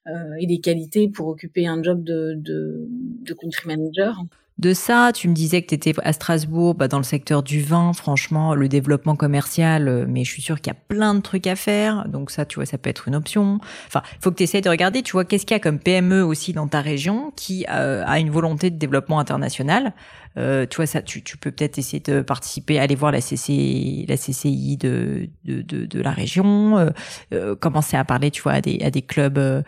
euh, 0.07 0.35
et 0.39 0.47
les 0.47 0.61
qualités 0.61 1.09
pour 1.09 1.29
occuper 1.29 1.67
un 1.67 1.83
job 1.83 2.05
de, 2.05 2.35
de, 2.37 2.87
de 2.89 3.35
country 3.35 3.67
manager 3.67 4.23
de 4.59 4.73
ça. 4.73 5.11
Tu 5.15 5.29
me 5.29 5.35
disais 5.35 5.63
que 5.63 5.69
tu 5.69 5.75
étais 5.75 5.95
à 6.03 6.13
Strasbourg, 6.13 6.75
bah, 6.75 6.89
dans 6.89 6.99
le 6.99 7.05
secteur 7.05 7.43
du 7.43 7.61
vin. 7.63 7.93
Franchement, 7.93 8.55
le 8.55 8.69
développement 8.69 9.17
commercial, 9.17 9.89
euh, 9.89 10.07
mais 10.09 10.25
je 10.25 10.31
suis 10.31 10.43
sûre 10.43 10.61
qu'il 10.61 10.73
y 10.73 10.77
a 10.77 10.79
plein 10.89 11.15
de 11.15 11.21
trucs 11.21 11.47
à 11.47 11.57
faire. 11.57 12.09
Donc 12.09 12.31
ça, 12.31 12.45
tu 12.45 12.57
vois, 12.57 12.67
ça 12.67 12.79
peut 12.79 12.91
être 12.91 13.09
une 13.09 13.17
option. 13.17 13.59
Enfin, 13.87 14.03
faut 14.21 14.31
que 14.31 14.37
tu 14.37 14.45
essaies 14.45 14.61
de 14.61 14.71
regarder, 14.71 15.03
tu 15.03 15.13
vois, 15.13 15.25
qu'est-ce 15.25 15.47
qu'il 15.47 15.55
y 15.55 15.59
a 15.59 15.61
comme 15.61 15.79
PME 15.79 16.23
aussi 16.23 16.53
dans 16.53 16.69
ta 16.69 16.81
région 16.81 17.33
qui 17.37 17.67
euh, 17.71 18.05
a 18.07 18.19
une 18.19 18.31
volonté 18.31 18.71
de 18.71 18.79
développement 18.79 19.19
international. 19.19 19.93
Euh, 20.37 20.67
tu 20.69 20.77
vois, 20.77 20.87
ça, 20.87 21.01
tu, 21.01 21.23
tu 21.23 21.37
peux 21.37 21.53
peut-être 21.53 21.79
essayer 21.79 22.01
de 22.01 22.21
participer, 22.21 22.79
aller 22.79 22.95
voir 22.95 23.13
la, 23.13 23.21
CC, 23.21 24.05
la 24.09 24.17
CCI 24.17 24.77
de, 24.77 25.29
de, 25.45 25.63
de, 25.63 25.87
de 25.87 26.01
la 26.01 26.11
région, 26.11 26.77
euh, 26.79 26.91
euh, 27.33 27.55
commencer 27.55 27.97
à 27.97 28.05
parler, 28.05 28.31
tu 28.31 28.43
vois, 28.43 28.53
à 28.53 28.61
des, 28.61 28.81
à 28.83 28.91
des 28.91 29.03
clubs 29.03 29.39
euh, 29.39 29.63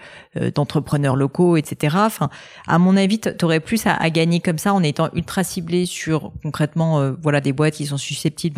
d'entrepreneurs 0.54 1.16
locaux, 1.16 1.56
etc. 1.56 1.96
Enfin, 2.00 2.30
à 2.66 2.78
mon 2.78 2.96
avis, 2.96 3.20
tu 3.20 3.44
aurais 3.44 3.60
plus 3.60 3.86
à, 3.86 3.94
à, 3.94 4.10
gagner 4.10 4.40
comme 4.40 4.58
ça 4.58 4.74
en 4.76 4.82
étant 4.82 5.10
ultra 5.14 5.44
ciblé 5.44 5.86
sur 5.86 6.32
concrètement, 6.42 7.12
voilà, 7.22 7.40
des 7.40 7.52
boîtes 7.52 7.74
qui 7.74 7.86
sont 7.86 7.96
susceptibles 7.96 8.54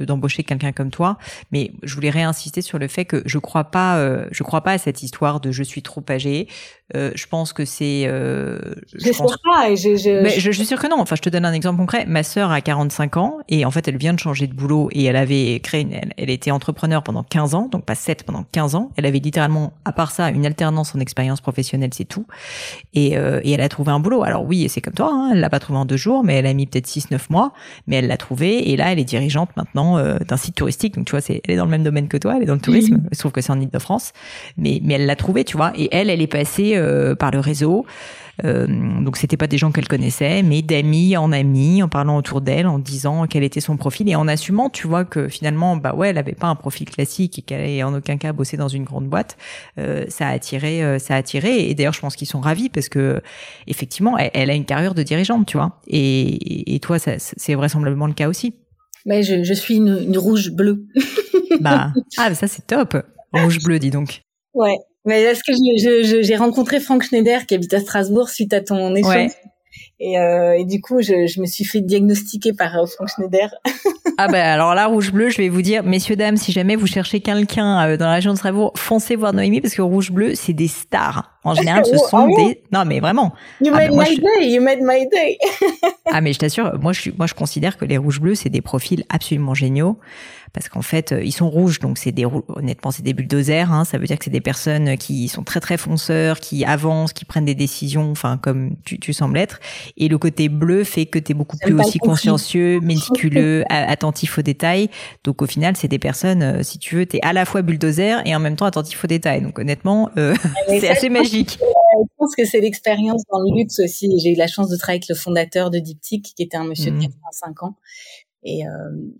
d'embaucher 0.00 0.44
quelqu'un 0.44 0.72
comme 0.72 0.90
toi. 0.90 1.18
Mais 1.50 1.72
je 1.82 1.94
voulais 1.94 2.10
réinsister 2.10 2.62
sur 2.62 2.78
le 2.78 2.88
fait 2.88 3.04
que 3.04 3.22
je 3.24 3.38
crois 3.38 3.64
pas, 3.64 4.26
je 4.30 4.42
crois 4.42 4.60
pas 4.60 4.72
à 4.72 4.78
cette 4.78 5.02
histoire 5.02 5.40
de 5.40 5.50
je 5.52 5.62
suis 5.62 5.82
trop 5.82 6.04
âgé. 6.08 6.48
Je 6.94 7.26
pense 7.26 7.52
que 7.52 7.64
c'est. 7.64 8.04
Euh, 8.06 8.58
je, 8.94 9.10
pense... 9.16 9.36
pas. 9.38 9.70
Et 9.70 9.76
je, 9.76 9.96
je, 9.96 10.22
mais 10.22 10.30
je, 10.30 10.40
je, 10.40 10.52
suis 10.52 10.66
sûr 10.66 10.78
que 10.78 10.88
non. 10.88 10.96
Enfin, 10.98 11.16
je 11.16 11.22
te 11.22 11.28
donne 11.28 11.44
un 11.44 11.52
exemple 11.52 11.78
concret. 11.78 12.04
Ma 12.06 12.22
sœur 12.22 12.50
a 12.50 12.60
45 12.60 13.16
ans 13.16 13.38
et 13.48 13.64
en 13.64 13.70
fait, 13.70 13.88
elle 13.88 13.96
vient 13.96 14.12
de 14.12 14.18
changer 14.18 14.46
de 14.46 14.54
boulot 14.54 14.88
et 14.92 15.04
elle 15.04 15.16
avait 15.16 15.58
créé, 15.60 15.82
une, 15.82 15.92
elle, 16.16 16.30
était 16.30 16.50
entrepreneur 16.50 17.02
pendant 17.02 17.22
15 17.22 17.54
ans, 17.54 17.68
donc 17.70 17.84
pas 17.84 17.94
7 17.94 18.24
pendant 18.24 18.44
15 18.52 18.74
ans. 18.74 18.90
Elle 18.96 19.06
avait 19.06 19.20
littéralement, 19.20 19.72
à 19.84 19.92
part 19.92 20.10
ça, 20.10 20.28
une 20.30 20.44
alternance 20.44 20.94
en 20.94 21.00
expérience 21.00 21.40
professionnelle, 21.40 21.90
c'est 21.92 22.04
tout. 22.04 22.26
Et, 22.94 23.16
euh, 23.16 23.40
et, 23.42 23.52
elle 23.52 23.60
a 23.60 23.68
trouvé 23.68 23.92
un 23.92 24.00
boulot. 24.00 24.22
Alors 24.22 24.44
oui, 24.44 24.68
c'est 24.68 24.80
comme 24.80 24.94
toi, 24.94 25.10
hein, 25.12 25.30
elle 25.32 25.40
l'a 25.40 25.50
pas 25.50 25.60
trouvé 25.60 25.78
en 25.78 25.84
deux 25.84 25.96
jours, 25.96 26.24
mais 26.24 26.34
elle 26.34 26.46
a 26.46 26.52
mis 26.52 26.66
peut-être 26.66 26.86
6-9 26.86 27.20
mois, 27.30 27.52
mais 27.86 27.96
elle 27.96 28.06
l'a 28.06 28.16
trouvé 28.16 28.70
et 28.70 28.76
là, 28.76 28.92
elle 28.92 28.98
est 28.98 29.04
dirigeante 29.04 29.50
maintenant 29.56 29.98
euh, 29.98 30.18
d'un 30.28 30.36
site 30.36 30.54
touristique. 30.54 30.94
Donc 30.96 31.06
tu 31.06 31.12
vois, 31.12 31.20
c'est, 31.20 31.40
elle 31.44 31.54
est 31.54 31.56
dans 31.56 31.64
le 31.64 31.70
même 31.70 31.84
domaine 31.84 32.08
que 32.08 32.16
toi, 32.18 32.34
elle 32.36 32.42
est 32.42 32.46
dans 32.46 32.54
le 32.54 32.60
tourisme. 32.60 33.02
Je 33.10 33.18
trouve 33.18 33.32
que 33.32 33.40
c'est 33.40 33.52
en 33.52 33.60
Ile-de-France, 33.60 34.12
mais 34.56 34.80
mais 34.82 34.94
elle 34.94 35.06
l'a 35.06 35.16
trouvé, 35.16 35.44
tu 35.44 35.56
vois. 35.56 35.72
Et 35.76 35.88
elle, 35.92 36.10
elle 36.10 36.20
est 36.20 36.26
passée 36.26 36.76
euh, 36.82 37.14
par 37.14 37.30
le 37.30 37.40
réseau. 37.40 37.86
Euh, 38.44 38.66
donc 38.66 39.18
c'était 39.18 39.36
pas 39.36 39.46
des 39.46 39.58
gens 39.58 39.70
qu'elle 39.72 39.88
connaissait, 39.88 40.42
mais 40.42 40.62
d'amis 40.62 41.16
en 41.16 41.32
amis, 41.32 41.82
en 41.82 41.88
parlant 41.88 42.16
autour 42.16 42.40
d'elle, 42.40 42.66
en 42.66 42.78
disant 42.78 43.26
quel 43.26 43.42
était 43.42 43.60
son 43.60 43.76
profil 43.76 44.08
et 44.08 44.16
en 44.16 44.26
assumant, 44.26 44.70
tu 44.70 44.86
vois 44.86 45.04
que 45.04 45.28
finalement, 45.28 45.76
bah 45.76 45.94
ouais, 45.94 46.08
elle 46.10 46.18
avait 46.18 46.32
pas 46.32 46.48
un 46.48 46.54
profil 46.54 46.88
classique 46.88 47.38
et 47.38 47.42
qu'elle 47.42 47.60
allait 47.60 47.82
en 47.82 47.94
aucun 47.94 48.16
cas 48.16 48.32
bosser 48.32 48.56
dans 48.56 48.68
une 48.68 48.84
grande 48.84 49.06
boîte. 49.06 49.36
Euh, 49.78 50.04
ça 50.08 50.28
a 50.28 50.32
attiré, 50.32 50.98
ça 50.98 51.14
a 51.14 51.18
attiré. 51.18 51.68
Et 51.68 51.74
d'ailleurs, 51.74 51.92
je 51.92 52.00
pense 52.00 52.16
qu'ils 52.16 52.28
sont 52.28 52.40
ravis 52.40 52.68
parce 52.68 52.88
que 52.88 53.20
effectivement, 53.66 54.16
elle, 54.18 54.50
a 54.50 54.54
une 54.54 54.64
carrière 54.64 54.94
de 54.94 55.02
dirigeante, 55.02 55.46
tu 55.46 55.56
vois. 55.56 55.80
Et, 55.86 56.74
et 56.74 56.80
toi, 56.80 56.98
c'est 56.98 57.54
vraisemblablement 57.54 58.06
le 58.06 58.14
cas 58.14 58.28
aussi. 58.28 58.54
Mais 59.04 59.22
je, 59.22 59.42
je 59.42 59.54
suis 59.54 59.76
une, 59.76 59.98
une 60.06 60.18
rouge 60.18 60.50
bleue. 60.50 60.86
bah 61.60 61.92
ah, 62.18 62.34
ça 62.34 62.46
c'est 62.46 62.66
top. 62.66 62.96
Rouge 63.32 63.58
bleu, 63.62 63.78
dis 63.78 63.90
donc. 63.90 64.22
Ouais, 64.54 64.76
mais 65.04 65.22
est-ce 65.22 65.42
que 65.42 66.22
j'ai 66.22 66.36
rencontré 66.36 66.80
Franck 66.80 67.02
Schneider 67.02 67.46
qui 67.46 67.54
habite 67.54 67.74
à 67.74 67.80
Strasbourg 67.80 68.28
suite 68.28 68.52
à 68.52 68.60
ton 68.60 68.94
échange 68.94 69.32
et, 70.04 70.18
euh, 70.18 70.58
et, 70.58 70.64
du 70.64 70.80
coup, 70.80 71.00
je, 71.00 71.26
je, 71.26 71.40
me 71.40 71.46
suis 71.46 71.64
fait 71.64 71.80
diagnostiquer 71.80 72.52
par 72.52 72.76
euh, 72.76 72.86
Franck 72.86 73.08
Schneider. 73.08 73.54
ah 74.18 74.26
ben 74.26 74.44
alors 74.44 74.74
là, 74.74 74.86
rouge 74.86 75.12
bleu, 75.12 75.30
je 75.30 75.38
vais 75.38 75.48
vous 75.48 75.62
dire, 75.62 75.84
messieurs 75.84 76.16
dames, 76.16 76.36
si 76.36 76.50
jamais 76.50 76.74
vous 76.74 76.88
cherchez 76.88 77.20
quelqu'un 77.20 77.86
euh, 77.86 77.96
dans 77.96 78.06
la 78.06 78.14
région 78.14 78.32
de 78.32 78.36
Strasbourg, 78.36 78.72
foncez 78.76 79.14
voir 79.14 79.32
Noémie 79.32 79.60
parce 79.60 79.74
que 79.74 79.82
rouge 79.82 80.10
bleu, 80.10 80.34
c'est 80.34 80.54
des 80.54 80.66
stars. 80.66 81.31
En 81.44 81.54
général, 81.54 81.84
ce 81.84 81.96
sont 82.10 82.28
ah 82.32 82.36
des. 82.36 82.62
Non, 82.72 82.84
mais 82.84 83.00
vraiment. 83.00 83.32
You 83.60 83.72
ah 83.74 83.78
made 83.78 83.92
my 83.92 84.16
day. 84.16 84.50
You 84.50 84.62
made 84.62 84.80
my 84.80 85.08
day. 85.08 85.38
ah 86.12 86.20
mais 86.20 86.32
je 86.32 86.38
t'assure, 86.38 86.78
moi 86.80 86.92
je 86.92 87.10
moi 87.16 87.26
je 87.26 87.34
considère 87.34 87.76
que 87.76 87.84
les 87.84 87.98
rouges 87.98 88.20
bleus, 88.20 88.34
c'est 88.34 88.50
des 88.50 88.60
profils 88.60 89.04
absolument 89.08 89.54
géniaux 89.54 89.98
parce 90.52 90.68
qu'en 90.68 90.82
fait 90.82 91.12
euh, 91.12 91.24
ils 91.24 91.32
sont 91.32 91.48
rouges 91.48 91.78
donc 91.78 91.98
c'est 91.98 92.12
des 92.12 92.26
honnêtement 92.48 92.90
c'est 92.90 93.02
des 93.02 93.14
bulldozers 93.14 93.72
hein, 93.72 93.84
ça 93.84 93.98
veut 93.98 94.06
dire 94.06 94.18
que 94.18 94.24
c'est 94.24 94.30
des 94.30 94.40
personnes 94.40 94.96
qui 94.98 95.28
sont 95.28 95.44
très 95.44 95.60
très 95.60 95.76
fonceurs 95.76 96.40
qui 96.40 96.64
avancent 96.64 97.12
qui 97.12 97.24
prennent 97.24 97.44
des 97.44 97.54
décisions 97.54 98.10
enfin 98.10 98.36
comme 98.36 98.76
tu, 98.84 98.98
tu 98.98 99.12
sembles 99.12 99.38
être 99.38 99.60
et 99.96 100.08
le 100.08 100.18
côté 100.18 100.48
bleu 100.48 100.84
fait 100.84 101.06
que 101.06 101.18
tu 101.18 101.32
es 101.32 101.34
beaucoup 101.34 101.56
plus 101.56 101.78
aussi 101.78 101.98
consciencieux 101.98 102.80
méticuleux 102.80 103.64
attentif 103.68 104.38
aux 104.38 104.42
détails 104.42 104.90
donc 105.24 105.40
au 105.40 105.46
final 105.46 105.74
c'est 105.76 105.88
des 105.88 105.98
personnes 105.98 106.42
euh, 106.42 106.62
si 106.62 106.78
tu 106.78 106.96
veux 106.96 107.06
tu 107.06 107.16
es 107.16 107.22
à 107.22 107.32
la 107.32 107.44
fois 107.44 107.62
bulldozer 107.62 108.20
et 108.26 108.36
en 108.36 108.40
même 108.40 108.56
temps 108.56 108.66
attentif 108.66 109.02
aux 109.04 109.08
détails 109.08 109.40
donc 109.40 109.58
honnêtement 109.58 110.10
euh, 110.18 110.34
c'est 110.68 110.88
assez 110.88 111.08
magique 111.08 111.31
je 111.40 112.14
pense 112.16 112.34
que 112.34 112.44
c'est 112.44 112.60
l'expérience 112.60 113.22
dans 113.30 113.40
le 113.40 113.56
luxe 113.56 113.80
aussi. 113.80 114.08
J'ai 114.18 114.32
eu 114.32 114.36
la 114.36 114.46
chance 114.46 114.68
de 114.68 114.76
travailler 114.76 114.98
avec 114.98 115.08
le 115.08 115.14
fondateur 115.14 115.70
de 115.70 115.78
Diptyque, 115.78 116.32
qui 116.36 116.42
était 116.42 116.56
un 116.56 116.64
monsieur 116.64 116.90
de 116.90 117.00
85 117.00 117.62
mmh. 117.62 117.64
ans, 117.64 117.76
et, 118.44 118.66
euh, 118.66 118.70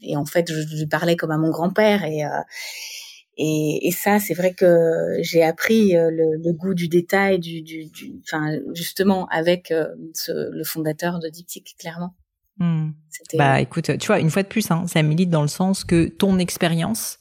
et 0.01 0.17
en 0.17 0.25
fait, 0.25 0.53
je, 0.53 0.77
lui 0.77 0.87
parlais 0.87 1.17
comme 1.17 1.31
à 1.31 1.39
mon 1.39 1.51
grand-père. 1.51 2.05
Et, 2.05 2.25
euh, 2.25 2.29
et, 3.37 3.89
et, 3.89 3.93
ça, 3.93 4.19
c'est 4.19 4.35
vrai 4.35 4.53
que 4.53 5.17
j'ai 5.21 5.43
appris 5.43 5.97
euh, 5.97 6.11
le, 6.11 6.37
le, 6.43 6.53
goût 6.53 6.75
du 6.75 6.89
détail, 6.89 7.39
du, 7.39 7.63
du, 7.63 7.87
du 7.87 8.21
enfin, 8.25 8.59
justement 8.75 9.27
avec 9.29 9.73
ce, 10.15 10.51
le 10.51 10.65
fondateur 10.65 11.19
de 11.19 11.29
Diptyque, 11.29 11.75
clairement. 11.79 12.15
Hmm. 12.59 12.91
Bah 13.35 13.61
écoute, 13.61 13.97
tu 13.99 14.07
vois, 14.07 14.21
une 14.21 14.31
fois 14.31 14.43
de 14.43 14.49
plus, 14.49 14.71
hein, 14.71 14.85
ça 14.87 15.03
milite 15.03 15.31
dans 15.31 15.43
le 15.43 15.49
sens 15.49 15.85
que 15.85 16.09
ton 16.09 16.39
expérience, 16.39 17.19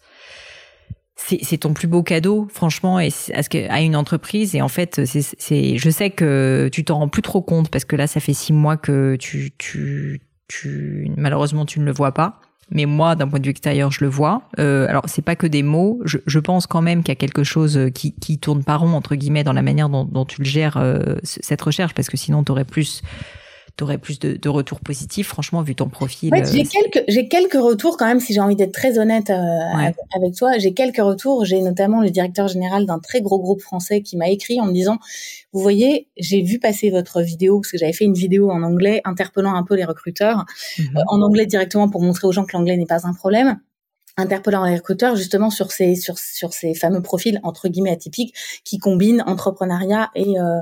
c'est 1.27 1.57
ton 1.57 1.73
plus 1.73 1.87
beau 1.87 2.03
cadeau, 2.03 2.47
franchement, 2.51 2.99
et 2.99 3.09
à, 3.33 3.41
à 3.73 3.81
une 3.81 3.95
entreprise. 3.95 4.55
Et 4.55 4.61
en 4.61 4.67
fait, 4.67 5.01
c'est, 5.05 5.77
je 5.77 5.89
sais 5.89 6.09
que 6.09 6.69
tu 6.71 6.83
t'en 6.83 6.99
rends 6.99 7.09
plus 7.09 7.21
trop 7.21 7.41
compte 7.41 7.69
parce 7.69 7.85
que 7.85 7.95
là, 7.95 8.07
ça 8.07 8.19
fait 8.19 8.33
six 8.33 8.53
mois 8.53 8.77
que 8.77 9.15
tu, 9.17 9.51
tu 9.57 10.21
tu 10.47 11.09
malheureusement 11.15 11.65
tu 11.65 11.79
ne 11.79 11.85
le 11.85 11.93
vois 11.93 12.13
pas. 12.13 12.41
Mais 12.73 12.85
moi, 12.85 13.15
d'un 13.15 13.27
point 13.27 13.39
de 13.39 13.45
vue 13.45 13.51
extérieur, 13.51 13.91
je 13.91 14.01
le 14.01 14.09
vois. 14.09 14.43
Euh, 14.57 14.87
alors, 14.87 15.03
c'est 15.05 15.21
pas 15.21 15.35
que 15.35 15.45
des 15.45 15.61
mots. 15.61 15.99
Je, 16.05 16.19
je 16.25 16.39
pense 16.39 16.67
quand 16.67 16.81
même 16.81 17.03
qu'il 17.03 17.09
y 17.09 17.11
a 17.11 17.15
quelque 17.15 17.43
chose 17.43 17.77
qui, 17.93 18.13
qui 18.13 18.39
tourne 18.39 18.63
pas 18.63 18.77
rond 18.77 18.93
entre 18.93 19.15
guillemets 19.15 19.43
dans 19.43 19.51
la 19.51 19.61
manière 19.61 19.89
dont, 19.89 20.05
dont 20.05 20.23
tu 20.23 20.41
le 20.41 20.45
gères 20.45 20.77
euh, 20.77 21.17
cette 21.23 21.61
recherche, 21.61 21.93
parce 21.93 22.09
que 22.09 22.15
sinon, 22.15 22.45
tu 22.45 22.51
aurais 22.53 22.63
plus 22.63 23.01
tu 23.77 23.83
aurais 23.83 23.97
plus 23.97 24.19
de, 24.19 24.35
de, 24.35 24.49
retours 24.49 24.79
positifs, 24.79 25.27
franchement, 25.27 25.61
vu 25.61 25.75
ton 25.75 25.89
profil. 25.89 26.31
Ouais, 26.31 26.43
j'ai 26.45 26.61
euh, 26.61 26.63
quelques, 26.69 27.03
j'ai 27.07 27.27
quelques 27.27 27.61
retours 27.61 27.97
quand 27.97 28.05
même, 28.05 28.19
si 28.19 28.33
j'ai 28.33 28.39
envie 28.39 28.55
d'être 28.55 28.73
très 28.73 28.99
honnête 28.99 29.29
euh, 29.29 29.59
avec, 30.15 30.35
toi. 30.35 30.57
J'ai 30.57 30.73
quelques 30.73 30.97
retours. 30.97 31.45
J'ai 31.45 31.61
notamment 31.61 32.01
le 32.01 32.09
directeur 32.09 32.47
général 32.47 32.85
d'un 32.85 32.99
très 32.99 33.21
gros 33.21 33.39
groupe 33.39 33.61
français 33.61 34.01
qui 34.01 34.17
m'a 34.17 34.29
écrit 34.29 34.59
en 34.59 34.65
me 34.65 34.73
disant, 34.73 34.99
vous 35.53 35.61
voyez, 35.61 36.07
j'ai 36.17 36.41
vu 36.41 36.59
passer 36.59 36.89
votre 36.89 37.21
vidéo 37.21 37.59
parce 37.59 37.71
que 37.71 37.77
j'avais 37.77 37.93
fait 37.93 38.05
une 38.05 38.13
vidéo 38.13 38.51
en 38.51 38.63
anglais 38.63 39.01
interpellant 39.05 39.55
un 39.55 39.63
peu 39.63 39.75
les 39.75 39.85
recruteurs 39.85 40.45
mhm. 40.77 40.97
euh, 40.97 41.01
en 41.07 41.21
anglais 41.21 41.45
directement 41.45 41.89
pour 41.89 42.01
montrer 42.01 42.27
aux 42.27 42.31
gens 42.31 42.45
que 42.45 42.55
l'anglais 42.55 42.77
n'est 42.77 42.85
pas 42.85 43.07
un 43.07 43.13
problème 43.13 43.59
interpellant 44.17 44.65
les 44.65 44.75
recruteurs 44.75 45.15
justement 45.15 45.49
sur 45.49 45.71
ces 45.71 45.95
sur 45.95 46.17
sur 46.17 46.53
ces 46.53 46.73
fameux 46.73 47.01
profils 47.01 47.39
entre 47.43 47.69
guillemets 47.69 47.91
atypiques 47.91 48.33
qui 48.63 48.77
combinent 48.77 49.23
entrepreneuriat 49.25 50.09
et 50.15 50.39
euh, 50.39 50.59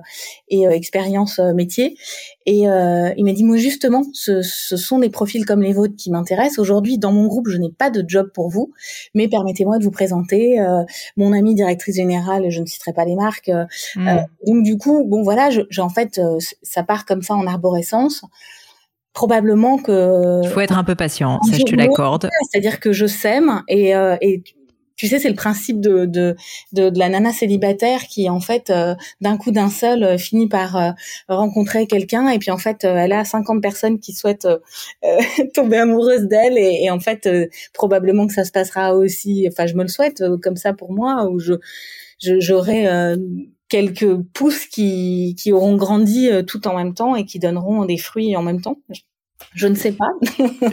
et 0.49 0.67
euh, 0.67 0.71
expérience 0.71 1.39
euh, 1.39 1.53
métier. 1.53 1.97
Et 2.45 2.69
euh, 2.69 3.11
il 3.17 3.25
m'a 3.25 3.33
dit 3.33 3.43
moi 3.43 3.57
justement 3.57 4.03
ce, 4.13 4.41
ce 4.41 4.77
sont 4.77 4.99
des 4.99 5.09
profils 5.09 5.45
comme 5.45 5.61
les 5.61 5.73
vôtres 5.73 5.95
qui 5.95 6.11
m'intéressent. 6.11 6.59
Aujourd'hui 6.59 6.97
dans 6.97 7.11
mon 7.11 7.27
groupe 7.27 7.49
je 7.49 7.57
n'ai 7.57 7.71
pas 7.71 7.89
de 7.89 8.03
job 8.07 8.31
pour 8.33 8.49
vous 8.49 8.71
mais 9.13 9.27
permettez-moi 9.27 9.79
de 9.79 9.83
vous 9.83 9.91
présenter 9.91 10.59
euh, 10.59 10.83
mon 11.17 11.33
amie 11.33 11.55
directrice 11.55 11.95
générale 11.95 12.49
je 12.49 12.61
ne 12.61 12.65
citerai 12.65 12.93
pas 12.93 13.05
les 13.05 13.15
marques 13.15 13.51
mmh. 13.95 14.09
donc 14.45 14.63
du 14.63 14.77
coup 14.77 15.03
bon 15.05 15.23
voilà 15.23 15.49
je, 15.49 15.81
en 15.81 15.89
fait 15.89 16.19
ça 16.61 16.83
part 16.83 17.05
comme 17.05 17.21
ça 17.21 17.35
en 17.35 17.47
arborescence 17.47 18.23
probablement 19.13 19.77
que. 19.77 20.41
Il 20.43 20.49
faut 20.49 20.61
être 20.61 20.77
un 20.77 20.83
peu 20.83 20.95
patient, 20.95 21.39
ça 21.43 21.57
je 21.57 21.63
te 21.63 21.75
l'accorde. 21.75 22.29
C'est-à-dire 22.49 22.79
que 22.79 22.91
je 22.91 23.05
sème 23.05 23.63
et, 23.67 23.95
euh, 23.95 24.15
et 24.21 24.43
tu 24.99 25.07
sais, 25.07 25.17
c'est 25.17 25.29
le 25.29 25.35
principe 25.35 25.79
de, 25.79 26.05
de, 26.05 26.35
de, 26.73 26.91
la 26.99 27.07
nana 27.07 27.31
célibataire 27.31 28.01
qui, 28.01 28.29
en 28.29 28.41
fait, 28.41 28.69
euh, 28.69 28.95
d'un 29.21 29.37
coup 29.37 29.51
d'un 29.51 29.69
seul, 29.69 30.03
euh, 30.03 30.17
finit 30.17 30.49
par 30.49 30.75
euh, 30.75 30.91
rencontrer 31.29 31.87
quelqu'un 31.87 32.27
et 32.27 32.37
puis, 32.37 32.51
en 32.51 32.57
fait, 32.57 32.83
elle 32.83 33.13
a 33.13 33.23
50 33.23 33.61
personnes 33.61 34.01
qui 34.01 34.11
souhaitent 34.11 34.49
tomber 35.53 35.77
amoureuses 35.77 36.23
d'elle 36.23 36.57
et, 36.57 36.83
et, 36.83 36.91
en 36.91 36.99
fait, 36.99 37.29
probablement 37.73 38.27
que 38.27 38.33
ça 38.33 38.43
se 38.43 38.51
passera 38.51 38.93
aussi, 38.93 39.47
enfin, 39.49 39.67
je 39.67 39.75
me 39.75 39.83
le 39.83 39.87
souhaite 39.87 40.21
comme 40.43 40.57
ça 40.57 40.73
pour 40.73 40.91
moi, 40.91 41.29
où 41.31 41.39
je 41.39 41.53
j'aurai 42.19 42.85
quelques 43.69 44.17
pousses 44.33 44.65
qui, 44.65 45.35
qui 45.37 45.51
auront 45.51 45.77
grandi 45.77 46.29
tout 46.47 46.67
en 46.67 46.75
même 46.75 46.93
temps 46.93 47.15
et 47.15 47.25
qui 47.25 47.39
donneront 47.39 47.85
des 47.85 47.97
fruits 47.97 48.35
en 48.35 48.41
même 48.41 48.61
temps. 48.61 48.79
Ne 49.67 49.75
sais 49.75 49.91
pas. 49.91 50.09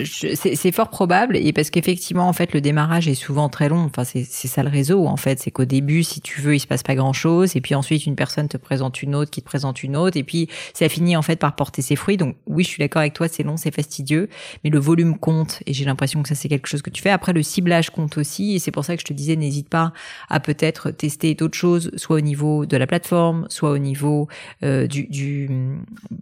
c'est 0.04 0.72
fort 0.72 0.90
probable 0.90 1.36
et 1.36 1.52
parce 1.52 1.70
qu'effectivement 1.70 2.28
en 2.28 2.32
fait 2.32 2.52
le 2.52 2.60
démarrage 2.60 3.08
est 3.08 3.14
souvent 3.14 3.48
très 3.48 3.68
long. 3.68 3.84
Enfin 3.84 4.04
c'est 4.04 4.24
ça 4.24 4.62
le 4.62 4.68
réseau 4.68 5.06
en 5.06 5.16
fait, 5.16 5.40
c'est 5.40 5.50
qu'au 5.50 5.64
début 5.64 6.02
si 6.02 6.20
tu 6.20 6.40
veux 6.40 6.54
il 6.54 6.60
se 6.60 6.66
passe 6.66 6.82
pas 6.82 6.94
grand 6.94 7.12
chose 7.12 7.56
et 7.56 7.60
puis 7.60 7.74
ensuite 7.74 8.06
une 8.06 8.16
personne 8.16 8.48
te 8.48 8.56
présente 8.56 9.02
une 9.02 9.14
autre 9.14 9.30
qui 9.30 9.40
te 9.40 9.46
présente 9.46 9.82
une 9.82 9.96
autre 9.96 10.16
et 10.16 10.24
puis 10.24 10.48
ça 10.74 10.88
finit 10.88 11.16
en 11.16 11.22
fait 11.22 11.36
par 11.36 11.54
porter 11.56 11.82
ses 11.82 11.96
fruits. 11.96 12.16
Donc 12.16 12.36
oui 12.46 12.64
je 12.64 12.68
suis 12.68 12.80
d'accord 12.80 13.00
avec 13.00 13.14
toi 13.14 13.28
c'est 13.28 13.42
long 13.42 13.56
c'est 13.56 13.74
fastidieux 13.74 14.28
mais 14.64 14.70
le 14.70 14.78
volume 14.78 15.18
compte 15.18 15.62
et 15.66 15.72
j'ai 15.72 15.84
l'impression 15.84 16.22
que 16.22 16.28
ça 16.28 16.34
c'est 16.34 16.48
quelque 16.48 16.68
chose 16.68 16.82
que 16.82 16.90
tu 16.90 17.02
fais. 17.02 17.10
Après 17.10 17.32
le 17.32 17.42
ciblage 17.42 17.90
compte 17.90 18.18
aussi 18.18 18.56
et 18.56 18.58
c'est 18.58 18.72
pour 18.72 18.84
ça 18.84 18.96
que 18.96 19.00
je 19.00 19.06
te 19.06 19.12
disais 19.12 19.36
n'hésite 19.36 19.68
pas 19.68 19.92
à 20.28 20.40
peut-être 20.40 20.90
tester 20.90 21.34
d'autres 21.34 21.58
choses 21.58 21.90
soit 21.96 22.16
au 22.16 22.20
niveau 22.20 22.66
de 22.66 22.76
la 22.76 22.86
plateforme 22.86 23.46
soit 23.48 23.70
au 23.70 23.78
niveau 23.78 24.28
euh, 24.62 24.86
du 24.86 25.04
du, 25.04 25.48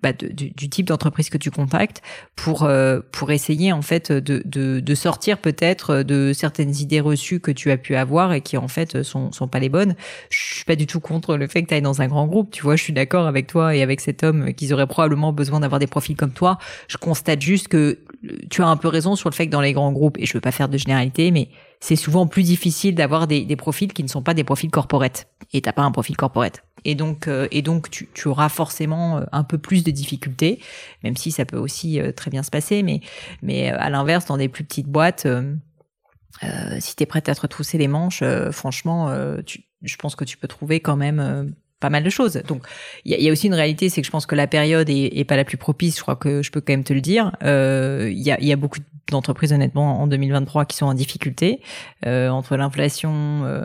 bah, 0.03 0.13
du, 0.13 0.51
du 0.51 0.69
type 0.69 0.87
d'entreprise 0.87 1.31
que 1.31 1.39
tu 1.39 1.51
contactes 1.51 2.03
pour 2.37 2.65
euh, 2.65 3.01
pour 3.13 3.31
essayer 3.31 3.73
en 3.73 3.83
fait 3.83 4.11
de 4.11 4.43
de, 4.45 4.81
de 4.81 4.95
sortir 4.95 5.39
peut-être 5.39 6.03
de 6.03 6.33
certaines 6.33 6.75
idées 6.77 7.01
reçues 7.01 7.41
que 7.41 7.51
tu 7.51 7.71
as 7.71 7.77
pu 7.77 7.95
avoir 7.95 8.33
et 8.33 8.41
qui 8.41 8.57
en 8.57 8.69
fait 8.69 9.03
sont 9.03 9.33
sont 9.33 9.49
pas 9.49 9.59
les 9.59 9.69
bonnes. 9.69 9.95
Je 10.31 10.55
suis 10.57 10.65
pas 10.65 10.77
du 10.77 10.87
tout 10.87 11.01
contre 11.01 11.37
le 11.37 11.47
fait 11.47 11.63
que 11.63 11.69
tu 11.69 11.75
ailles 11.75 11.83
dans 11.83 12.03
un 12.03 12.09
grand 12.09 12.27
groupe, 12.27 12.51
tu 12.51 12.63
vois, 12.63 12.77
je 12.77 12.83
suis 12.83 12.93
d'accord 12.93 13.27
avec 13.27 13.47
toi 13.47 13.75
et 13.75 13.83
avec 13.83 14.01
cet 14.01 14.25
homme 14.25 14.53
qu'ils 14.55 14.73
auraient 14.75 14.87
probablement 14.87 15.33
besoin 15.33 15.61
d'avoir 15.61 15.79
des 15.79 15.87
profils 15.87 16.17
comme 16.17 16.33
toi. 16.33 16.59
Je 16.89 16.97
constate 16.97 17.41
juste 17.41 17.69
que 17.69 17.99
tu 18.51 18.63
as 18.63 18.67
un 18.67 18.77
peu 18.77 18.89
raison 18.89 19.17
sur 19.17 19.29
le 19.29 19.35
fait 19.35 19.47
que 19.47 19.53
dans 19.53 19.61
les 19.61 19.73
grands 19.73 19.93
groupes 19.93 20.19
et 20.19 20.27
je 20.27 20.35
veux 20.35 20.41
pas 20.41 20.53
faire 20.53 20.69
de 20.69 20.79
généralité 20.79 21.31
mais 21.31 21.49
c'est 21.85 21.97
souvent 21.97 22.27
plus 22.27 22.45
difficile 22.45 22.95
d'avoir 22.95 23.27
des, 23.27 23.57
profils 23.57 23.93
qui 23.93 24.03
ne 24.03 24.09
sont 24.09 24.23
pas 24.23 24.33
des 24.33 24.43
profils 24.43 24.71
corporate 24.71 25.29
et 25.53 25.61
t'as 25.61 25.75
pas 25.75 25.83
un 25.83 25.91
profil 25.91 26.17
corporate 26.17 26.65
et 26.87 26.95
donc 26.95 27.29
euh, 27.29 27.47
et 27.51 27.61
donc 27.61 27.91
tu, 27.91 28.09
auras 28.27 28.49
forcément 28.49 29.19
euh, 29.19 29.25
un 29.33 29.45
peu 29.45 29.59
plus 29.59 29.85
de 29.85 29.91
difficultés, 29.91 30.61
même 31.03 31.15
si 31.15 31.31
ça 31.31 31.45
peut 31.45 31.59
aussi 31.59 32.01
euh, 32.01 32.11
très 32.11 32.31
bien 32.31 32.43
se 32.43 32.51
passer. 32.51 32.83
Mais 32.83 33.01
mais 33.43 33.69
à 33.69 33.91
l'inverse, 33.91 34.25
dans 34.25 34.39
des 34.39 34.49
plus 34.49 34.65
petites 34.65 34.89
boîtes, 34.89 35.27
euh, 35.27 35.57
si 36.81 36.97
tu 36.97 37.03
es 37.03 37.07
prête 37.07 37.29
à 37.29 37.35
te 37.35 37.43
retrousser 37.43 37.77
les 37.77 37.89
manches, 37.89 38.25
franchement, 38.51 39.15
je 39.83 39.97
pense 39.97 40.17
que 40.17 40.25
tu 40.25 40.39
peux 40.39 40.49
trouver 40.49 40.81
quand 40.81 40.97
même 40.97 41.55
pas 41.85 41.91
mal 41.91 42.03
de 42.03 42.11
choses. 42.11 42.41
Donc, 42.49 42.63
il 43.05 43.21
y 43.21 43.29
a, 43.29 43.33
aussi 43.33 43.47
une 43.47 43.55
réalité, 43.55 43.91
c'est 43.91 44.01
que 44.01 44.07
je 44.07 44.11
pense 44.11 44.25
que 44.25 44.35
la 44.35 44.47
période 44.47 44.89
est, 44.89 45.25
pas 45.29 45.37
la 45.37 45.45
plus 45.45 45.59
propice. 45.59 45.99
Je 45.99 46.03
crois 46.03 46.17
que 46.17 46.43
je 46.43 46.51
peux 46.51 46.63
quand 46.63 46.73
même 46.73 46.85
te 46.85 46.95
le 46.95 47.03
dire. 47.03 47.33
Il 47.43 48.23
y, 48.23 48.53
a, 48.53 48.57
beaucoup 48.57 48.79
de 48.79 48.85
d'entreprises 49.11 49.53
honnêtement 49.53 50.01
en 50.01 50.07
2023 50.07 50.65
qui 50.65 50.77
sont 50.77 50.87
en 50.87 50.95
difficulté 50.95 51.61
euh, 52.07 52.29
entre 52.29 52.57
l'inflation, 52.57 53.43
euh, 53.45 53.65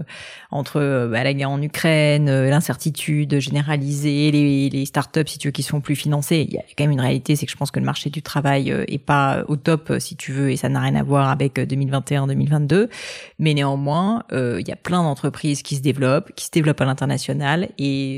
entre 0.51 0.82
euh, 0.82 1.08
bah, 1.08 1.23
la 1.23 1.34
guerre 1.34 1.51
en 1.51 1.62
Ukraine, 1.62 2.29
euh, 2.29 2.49
l'incertitude 2.49 3.39
généralisée, 3.39 4.32
les, 4.32 4.69
les 4.69 4.86
startups 4.86 5.27
si 5.27 5.38
tu 5.38 5.47
veux 5.47 5.51
qui 5.51 5.63
sont 5.63 5.82
plus 5.82 5.95
financées. 5.95 6.45
Il 6.47 6.53
y 6.53 6.58
a 6.58 6.63
quand 6.77 6.84
même 6.84 6.91
une 6.91 7.01
réalité, 7.01 7.36
c'est 7.36 7.45
que 7.45 7.51
je 7.51 7.58
pense 7.58 7.71
que 7.71 7.79
le 7.79 7.86
marché 7.86 8.10
du 8.10 8.21
travail 8.21 8.69
est 8.88 9.03
pas 9.03 9.43
au 9.47 9.55
top 9.55 9.93
si 9.99 10.15
tu 10.15 10.32
veux 10.32 10.51
et 10.51 10.58
ça 10.58 10.69
n'a 10.69 10.82
rien 10.82 10.95
à 10.95 11.03
voir 11.03 11.29
avec 11.29 11.58
2021-2022. 11.58 12.89
Mais 13.39 13.53
néanmoins, 13.53 14.23
il 14.32 14.67
y 14.67 14.71
a 14.71 14.75
plein 14.75 15.03
d'entreprises 15.03 15.62
qui 15.62 15.75
se 15.75 15.82
développent, 15.82 16.32
qui 16.36 16.45
se 16.45 16.51
développent 16.51 16.82
à 16.82 16.86
l'international 16.86 17.69
et, 17.77 18.08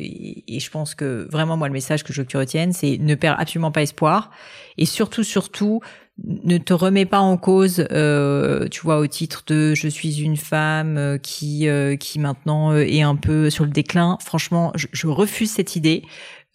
et, 0.47 0.59
je 0.59 0.69
pense 0.69 0.95
que 0.95 1.27
vraiment 1.31 1.57
moi 1.57 1.67
le 1.67 1.73
message 1.73 2.03
que 2.03 2.13
je 2.13 2.21
veux 2.21 2.25
que 2.25 2.31
tu 2.31 2.37
retiennes, 2.37 2.73
c'est 2.73 2.97
ne 2.99 3.15
perds 3.15 3.39
absolument 3.39 3.71
pas 3.71 3.81
espoir 3.81 4.31
et 4.77 4.85
surtout 4.85 5.23
surtout 5.23 5.81
ne 6.23 6.57
te 6.57 6.73
remets 6.73 7.05
pas 7.05 7.19
en 7.19 7.37
cause, 7.37 7.85
euh, 7.91 8.67
tu 8.69 8.81
vois, 8.81 8.99
au 8.99 9.07
titre 9.07 9.43
de 9.47 9.73
je 9.73 9.87
suis 9.87 10.21
une 10.21 10.37
femme 10.37 10.97
euh, 10.97 11.17
qui 11.17 11.67
euh, 11.67 11.95
qui 11.95 12.19
maintenant 12.19 12.75
est 12.75 13.01
un 13.01 13.15
peu 13.15 13.49
sur 13.49 13.63
le 13.63 13.71
déclin. 13.71 14.17
Franchement, 14.23 14.71
je, 14.75 14.87
je 14.91 15.07
refuse 15.07 15.51
cette 15.51 15.75
idée. 15.75 16.03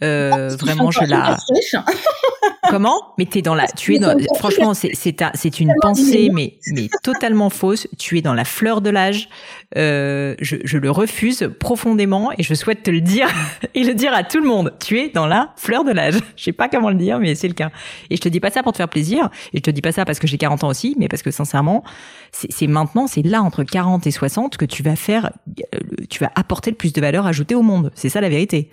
Euh, 0.03 0.49
vraiment, 0.61 0.91
je 0.91 1.05
la. 1.05 1.37
Comment? 2.69 3.15
Mais 3.19 3.27
t'es 3.27 3.43
dans 3.43 3.55
la, 3.55 3.67
tu 3.67 3.95
es 3.95 3.99
dans, 3.99 4.17
franchement, 4.37 4.75
c'est 4.75 4.91
c'est 4.95 5.17
c'est 5.35 5.61
une 5.61 5.73
pensée, 5.81 6.31
mais 6.33 6.59
mais 6.73 6.89
totalement 7.03 7.51
fausse. 7.51 7.89
Tu 7.99 8.19
es 8.19 8.23
dans 8.23 8.35
la 8.35 8.45
fleur 8.45 8.81
de 8.81 8.91
l'âge. 8.91 9.29
Euh, 9.77 10.35
je, 10.41 10.57
je 10.65 10.79
le 10.79 10.91
refuse 10.91 11.51
profondément 11.61 12.31
et 12.37 12.43
je 12.43 12.55
souhaite 12.55 12.83
te 12.83 12.91
le 12.91 13.01
dire 13.01 13.29
et 13.75 13.85
le 13.85 13.95
dire 13.95 14.13
à 14.15 14.23
tout 14.23 14.41
le 14.41 14.47
monde. 14.49 14.75
Tu 14.85 14.99
es 14.99 15.09
dans 15.09 15.27
la 15.27 15.53
fleur 15.57 15.85
de 15.85 15.93
l'âge. 15.93 16.17
Je 16.37 16.45
sais 16.45 16.53
pas 16.53 16.69
comment 16.69 16.91
le 16.91 16.97
dire, 16.97 17.19
mais 17.19 17.35
c'est 17.35 17.49
le 17.49 17.55
cas. 17.55 17.71
Et 18.11 18.17
je 18.17 18.21
te 18.21 18.29
dis 18.29 18.41
pas 18.41 18.51
ça 18.51 18.63
pour 18.63 18.73
te 18.73 18.79
faire 18.79 18.89
plaisir. 18.89 19.31
Et 19.53 19.59
je 19.59 19.63
te 19.63 19.71
dis 19.71 19.83
pas 19.83 19.93
ça 19.93 20.05
parce 20.05 20.19
que 20.19 20.27
j'ai 20.27 20.39
40 20.39 20.65
ans 20.65 20.69
aussi, 20.69 20.95
mais 20.99 21.09
parce 21.09 21.23
que 21.23 21.31
sincèrement, 21.31 21.83
c'est 22.33 22.67
maintenant, 22.67 23.07
c'est 23.07 23.23
là 23.23 23.43
entre 23.43 23.65
40 23.65 24.07
et 24.07 24.11
60 24.11 24.57
que 24.57 24.65
tu 24.65 24.83
vas 24.83 24.97
faire, 24.97 25.33
euh, 25.75 25.79
tu 26.09 26.21
vas 26.21 26.31
apporter 26.35 26.71
le 26.71 26.77
plus 26.77 26.93
de 26.93 27.01
valeur 27.01 27.27
ajoutée 27.27 27.55
au 27.55 27.63
monde. 27.63 27.91
C'est 27.95 28.09
ça 28.09 28.21
la 28.21 28.29
vérité. 28.29 28.71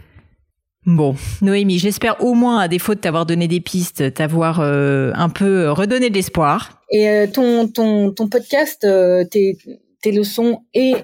Bon, 0.86 1.16
Noémie, 1.42 1.80
j'espère 1.80 2.22
au 2.22 2.34
moins, 2.34 2.60
à 2.60 2.68
défaut 2.68 2.94
de 2.94 3.00
t'avoir 3.00 3.26
donné 3.26 3.48
des 3.48 3.62
pistes, 3.62 4.14
t'avoir 4.14 4.60
euh, 4.60 5.12
un 5.16 5.30
peu 5.30 5.72
redonné 5.72 6.10
de 6.10 6.16
l'espoir. 6.16 6.82
Et 6.92 7.08
euh, 7.08 7.28
ton, 7.28 7.70
ton, 7.70 8.12
ton 8.12 8.28
podcast, 8.28 8.84
euh, 8.84 9.24
tes, 9.24 9.58
tes 10.02 10.12
leçons 10.12 10.66
et 10.74 10.96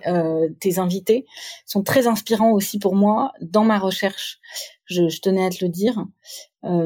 tes 0.59 0.79
invités 0.79 1.25
sont 1.65 1.81
très 1.81 2.07
inspirants 2.07 2.51
aussi 2.51 2.77
pour 2.77 2.93
moi 2.93 3.31
dans 3.41 3.63
ma 3.63 3.79
recherche. 3.79 4.39
Je, 4.83 5.07
je 5.07 5.21
tenais 5.21 5.45
à 5.45 5.49
te 5.49 5.63
le 5.63 5.71
dire. 5.71 6.05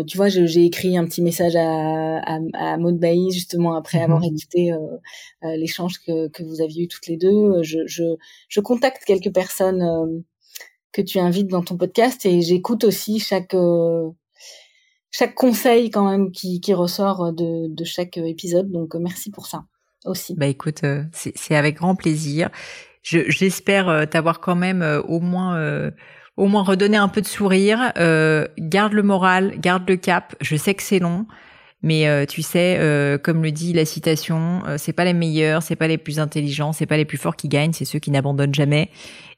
tu 0.06 0.18
vois, 0.18 0.30
j'ai 0.30 0.64
écrit 0.64 0.96
un 0.96 1.06
petit 1.06 1.24
message 1.24 1.56
à, 1.56 2.20
à, 2.20 2.40
à 2.54 2.78
Maud 2.78 3.00
Bailly 3.00 3.32
justement 3.32 3.76
après 3.76 3.98
mhm. 3.98 4.04
avoir 4.04 4.24
écouté 4.24 4.72
l'échange 5.42 5.98
que, 6.06 6.28
que 6.28 6.44
vous 6.44 6.62
aviez 6.62 6.84
eu 6.84 6.88
toutes 6.88 7.08
les 7.08 7.18
deux. 7.18 7.64
Je, 7.64 7.80
je, 7.88 8.04
je 8.48 8.60
contacte 8.60 9.04
quelques 9.06 9.34
personnes 9.34 10.24
que 10.94 11.02
tu 11.02 11.20
invites 11.20 11.48
dans 11.48 11.64
ton 11.64 11.76
podcast 11.76 12.26
et 12.26 12.42
j'écoute 12.42 12.84
aussi 12.84 13.20
chaque 13.20 13.54
euh, 13.56 14.10
chaque 15.12 15.36
conseil 15.36 15.90
quand 15.90 16.10
même 16.10 16.32
qui, 16.32 16.62
qui 16.62 16.74
ressort 16.74 17.34
de, 17.34 17.68
de 17.68 17.84
chaque 17.84 18.18
épisode. 18.18 18.72
Donc 18.72 18.96
euh, 18.96 19.00
merci 19.00 19.32
pour 19.32 19.48
ça 19.48 19.66
aussi. 20.06 20.36
Bah 20.36 20.48
écoute, 20.48 20.84
euh, 20.84 21.04
c'est 21.12 21.56
avec 21.56 21.76
grand 21.78 21.96
plaisir. 21.96 22.50
J'espère 23.02 24.08
t'avoir 24.10 24.40
quand 24.40 24.56
même 24.56 24.82
au 25.10 25.20
moins 25.20 25.92
au 26.38 26.48
moins 26.48 26.64
redonné 26.64 26.96
un 26.96 27.10
peu 27.10 27.20
de 27.20 27.28
sourire. 27.28 27.92
garde 28.58 28.94
le 28.94 29.04
moral, 29.04 29.60
garde 29.60 29.90
le 29.90 29.98
cap. 29.98 30.36
Je 30.40 30.56
sais 30.56 30.74
que 30.74 30.82
c'est 30.82 31.00
long. 31.00 31.26
Mais 31.84 32.26
tu 32.28 32.42
sais, 32.42 33.20
comme 33.24 33.44
le 33.44 33.52
dit 33.52 33.74
la 33.74 33.86
citation, 33.86 34.64
c'est 34.78 34.94
pas 34.94 35.06
les 35.06 35.14
meilleurs, 35.14 35.62
c'est 35.62 35.76
pas 35.76 35.88
les 35.88 35.98
plus 35.98 36.20
intelligents, 36.20 36.72
c'est 36.72 36.86
pas 36.86 36.98
les 36.98 37.06
plus 37.06 37.18
forts 37.18 37.36
qui 37.36 37.50
gagnent, 37.50 37.74
c'est 37.74 37.86
ceux 37.86 38.00
qui 38.00 38.10
n'abandonnent 38.10 38.56
jamais. 38.56 38.90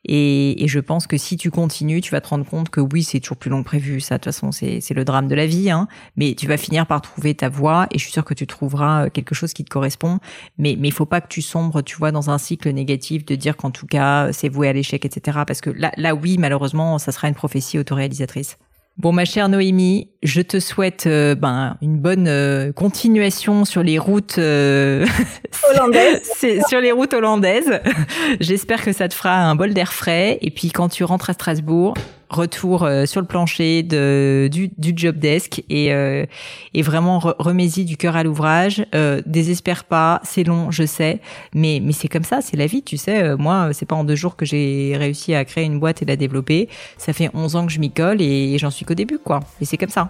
Et, 0.08 0.63
et, 0.63 0.67
je 0.67 0.79
pense 0.79 1.08
que 1.08 1.17
si 1.17 1.36
tu 1.36 1.49
continues, 1.49 1.99
tu 1.99 2.12
vas 2.12 2.21
te 2.21 2.27
rendre 2.27 2.45
compte 2.45 2.69
que 2.69 2.79
oui, 2.79 3.01
c'est 3.03 3.19
toujours 3.19 3.38
plus 3.38 3.49
long 3.49 3.63
que 3.63 3.67
prévu. 3.67 3.99
Ça, 3.99 4.15
de 4.15 4.19
toute 4.19 4.34
façon, 4.34 4.51
c'est 4.51 4.93
le 4.93 5.03
drame 5.03 5.27
de 5.27 5.34
la 5.34 5.47
vie. 5.47 5.71
Hein. 5.71 5.88
Mais 6.15 6.36
tu 6.36 6.45
vas 6.47 6.58
finir 6.58 6.86
par 6.86 7.01
trouver 7.01 7.34
ta 7.34 7.49
voie 7.49 7.88
et 7.91 7.97
je 7.97 8.03
suis 8.03 8.13
sûre 8.13 8.23
que 8.23 8.36
tu 8.36 8.45
trouveras 8.45 9.05
euh, 9.05 9.10
quelque 9.10 9.34
chose 9.34 9.53
qui 9.53 9.63
te 9.65 9.69
correspond. 9.69 10.19
Mais 10.60 10.75
mais 10.79 10.91
faut 10.91 11.08
pas 11.08 11.21
que 11.21 11.27
tu 11.27 11.41
sombres, 11.41 11.81
tu 11.81 11.97
vois, 11.97 12.12
dans 12.12 12.29
un 12.29 12.38
cycle 12.38 12.69
négatif 12.69 13.25
de 13.25 13.36
dire 13.36 13.58
qu'en 13.58 13.71
tout 13.71 13.88
cas 13.88 14.31
c'est 14.31 14.49
voué 14.49 14.67
à 14.67 14.73
l'échec, 14.73 15.03
etc. 15.05 15.39
Parce 15.47 15.62
que 15.62 15.71
là, 15.71 15.91
là, 15.97 16.13
oui, 16.13 16.38
malheureusement, 16.38 16.99
ça 16.99 17.12
sera 17.12 17.27
une 17.27 17.36
prophétie 17.36 17.79
autoréalisatrice. 17.79 18.58
Bon, 18.97 19.12
ma 19.12 19.25
chère 19.25 19.49
Noémie, 19.49 20.08
je 20.23 20.41
te 20.41 20.62
souhaite 20.62 21.05
euh, 21.05 21.36
ben, 21.36 21.75
une 21.81 21.99
bonne 21.99 22.29
euh, 22.29 22.71
continuation 22.71 23.65
sur 23.65 23.84
les 23.84 23.99
routes 23.99 24.38
euh, 24.38 25.05
hollandaises. 25.69 26.31
sur 26.69 26.79
les 26.79 26.93
routes 26.93 27.13
hollandaises. 27.13 27.81
J'espère 28.39 28.81
que 28.81 28.93
ça 28.93 29.10
te 29.10 29.13
fera 29.13 29.36
un 29.36 29.55
bol 29.55 29.73
d'air 29.73 29.91
frais. 29.91 30.38
Et 30.41 30.49
puis 30.49 30.71
quand 30.71 30.88
tu 30.88 31.03
rentres 31.03 31.29
à 31.29 31.34
Strasbourg, 31.34 31.93
retour 32.29 32.83
euh, 32.83 33.05
sur 33.05 33.21
le 33.21 33.27
plancher 33.27 33.83
de, 33.83 34.49
du, 34.51 34.69
du 34.77 34.93
job 34.95 35.17
desk 35.17 35.63
et, 35.69 35.93
euh, 35.93 36.25
et 36.73 36.81
vraiment 36.81 37.19
remets-y 37.19 37.85
du 37.85 37.97
cœur 37.97 38.15
à 38.15 38.23
l'ouvrage. 38.23 38.85
Euh, 38.95 39.21
désespère 39.25 39.83
pas, 39.83 40.21
c'est 40.23 40.43
long, 40.43 40.71
je 40.71 40.85
sais, 40.85 41.21
mais, 41.53 41.79
mais 41.83 41.91
c'est 41.91 42.07
comme 42.07 42.23
ça, 42.23 42.41
c'est 42.41 42.57
la 42.57 42.67
vie, 42.67 42.83
tu 42.83 42.97
sais. 42.97 43.23
Euh, 43.23 43.38
moi, 43.38 43.69
c'est 43.73 43.85
pas 43.85 43.95
en 43.95 44.03
deux 44.03 44.15
jours 44.15 44.35
que 44.35 44.45
j'ai 44.45 44.95
réussi 44.97 45.33
à 45.33 45.45
créer 45.45 45.65
une 45.65 45.79
boîte 45.79 46.01
et 46.01 46.05
la 46.05 46.15
développer. 46.15 46.69
Ça 46.97 47.13
fait 47.13 47.29
11 47.33 47.55
ans 47.55 47.65
que 47.65 47.71
je 47.71 47.79
m'y 47.79 47.91
colle 47.91 48.21
et, 48.21 48.57
j'en 48.57 48.71
suis 48.71 48.85
qu'au 48.85 48.95
début, 48.95 49.19
quoi. 49.19 49.41
Et 49.61 49.65
c'est 49.65 49.77
comme 49.77 49.89
ça. 49.89 50.09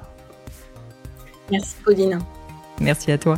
Merci, 1.52 1.76
Pauline. 1.84 2.20
Merci 2.80 3.12
à 3.12 3.18
toi. 3.18 3.38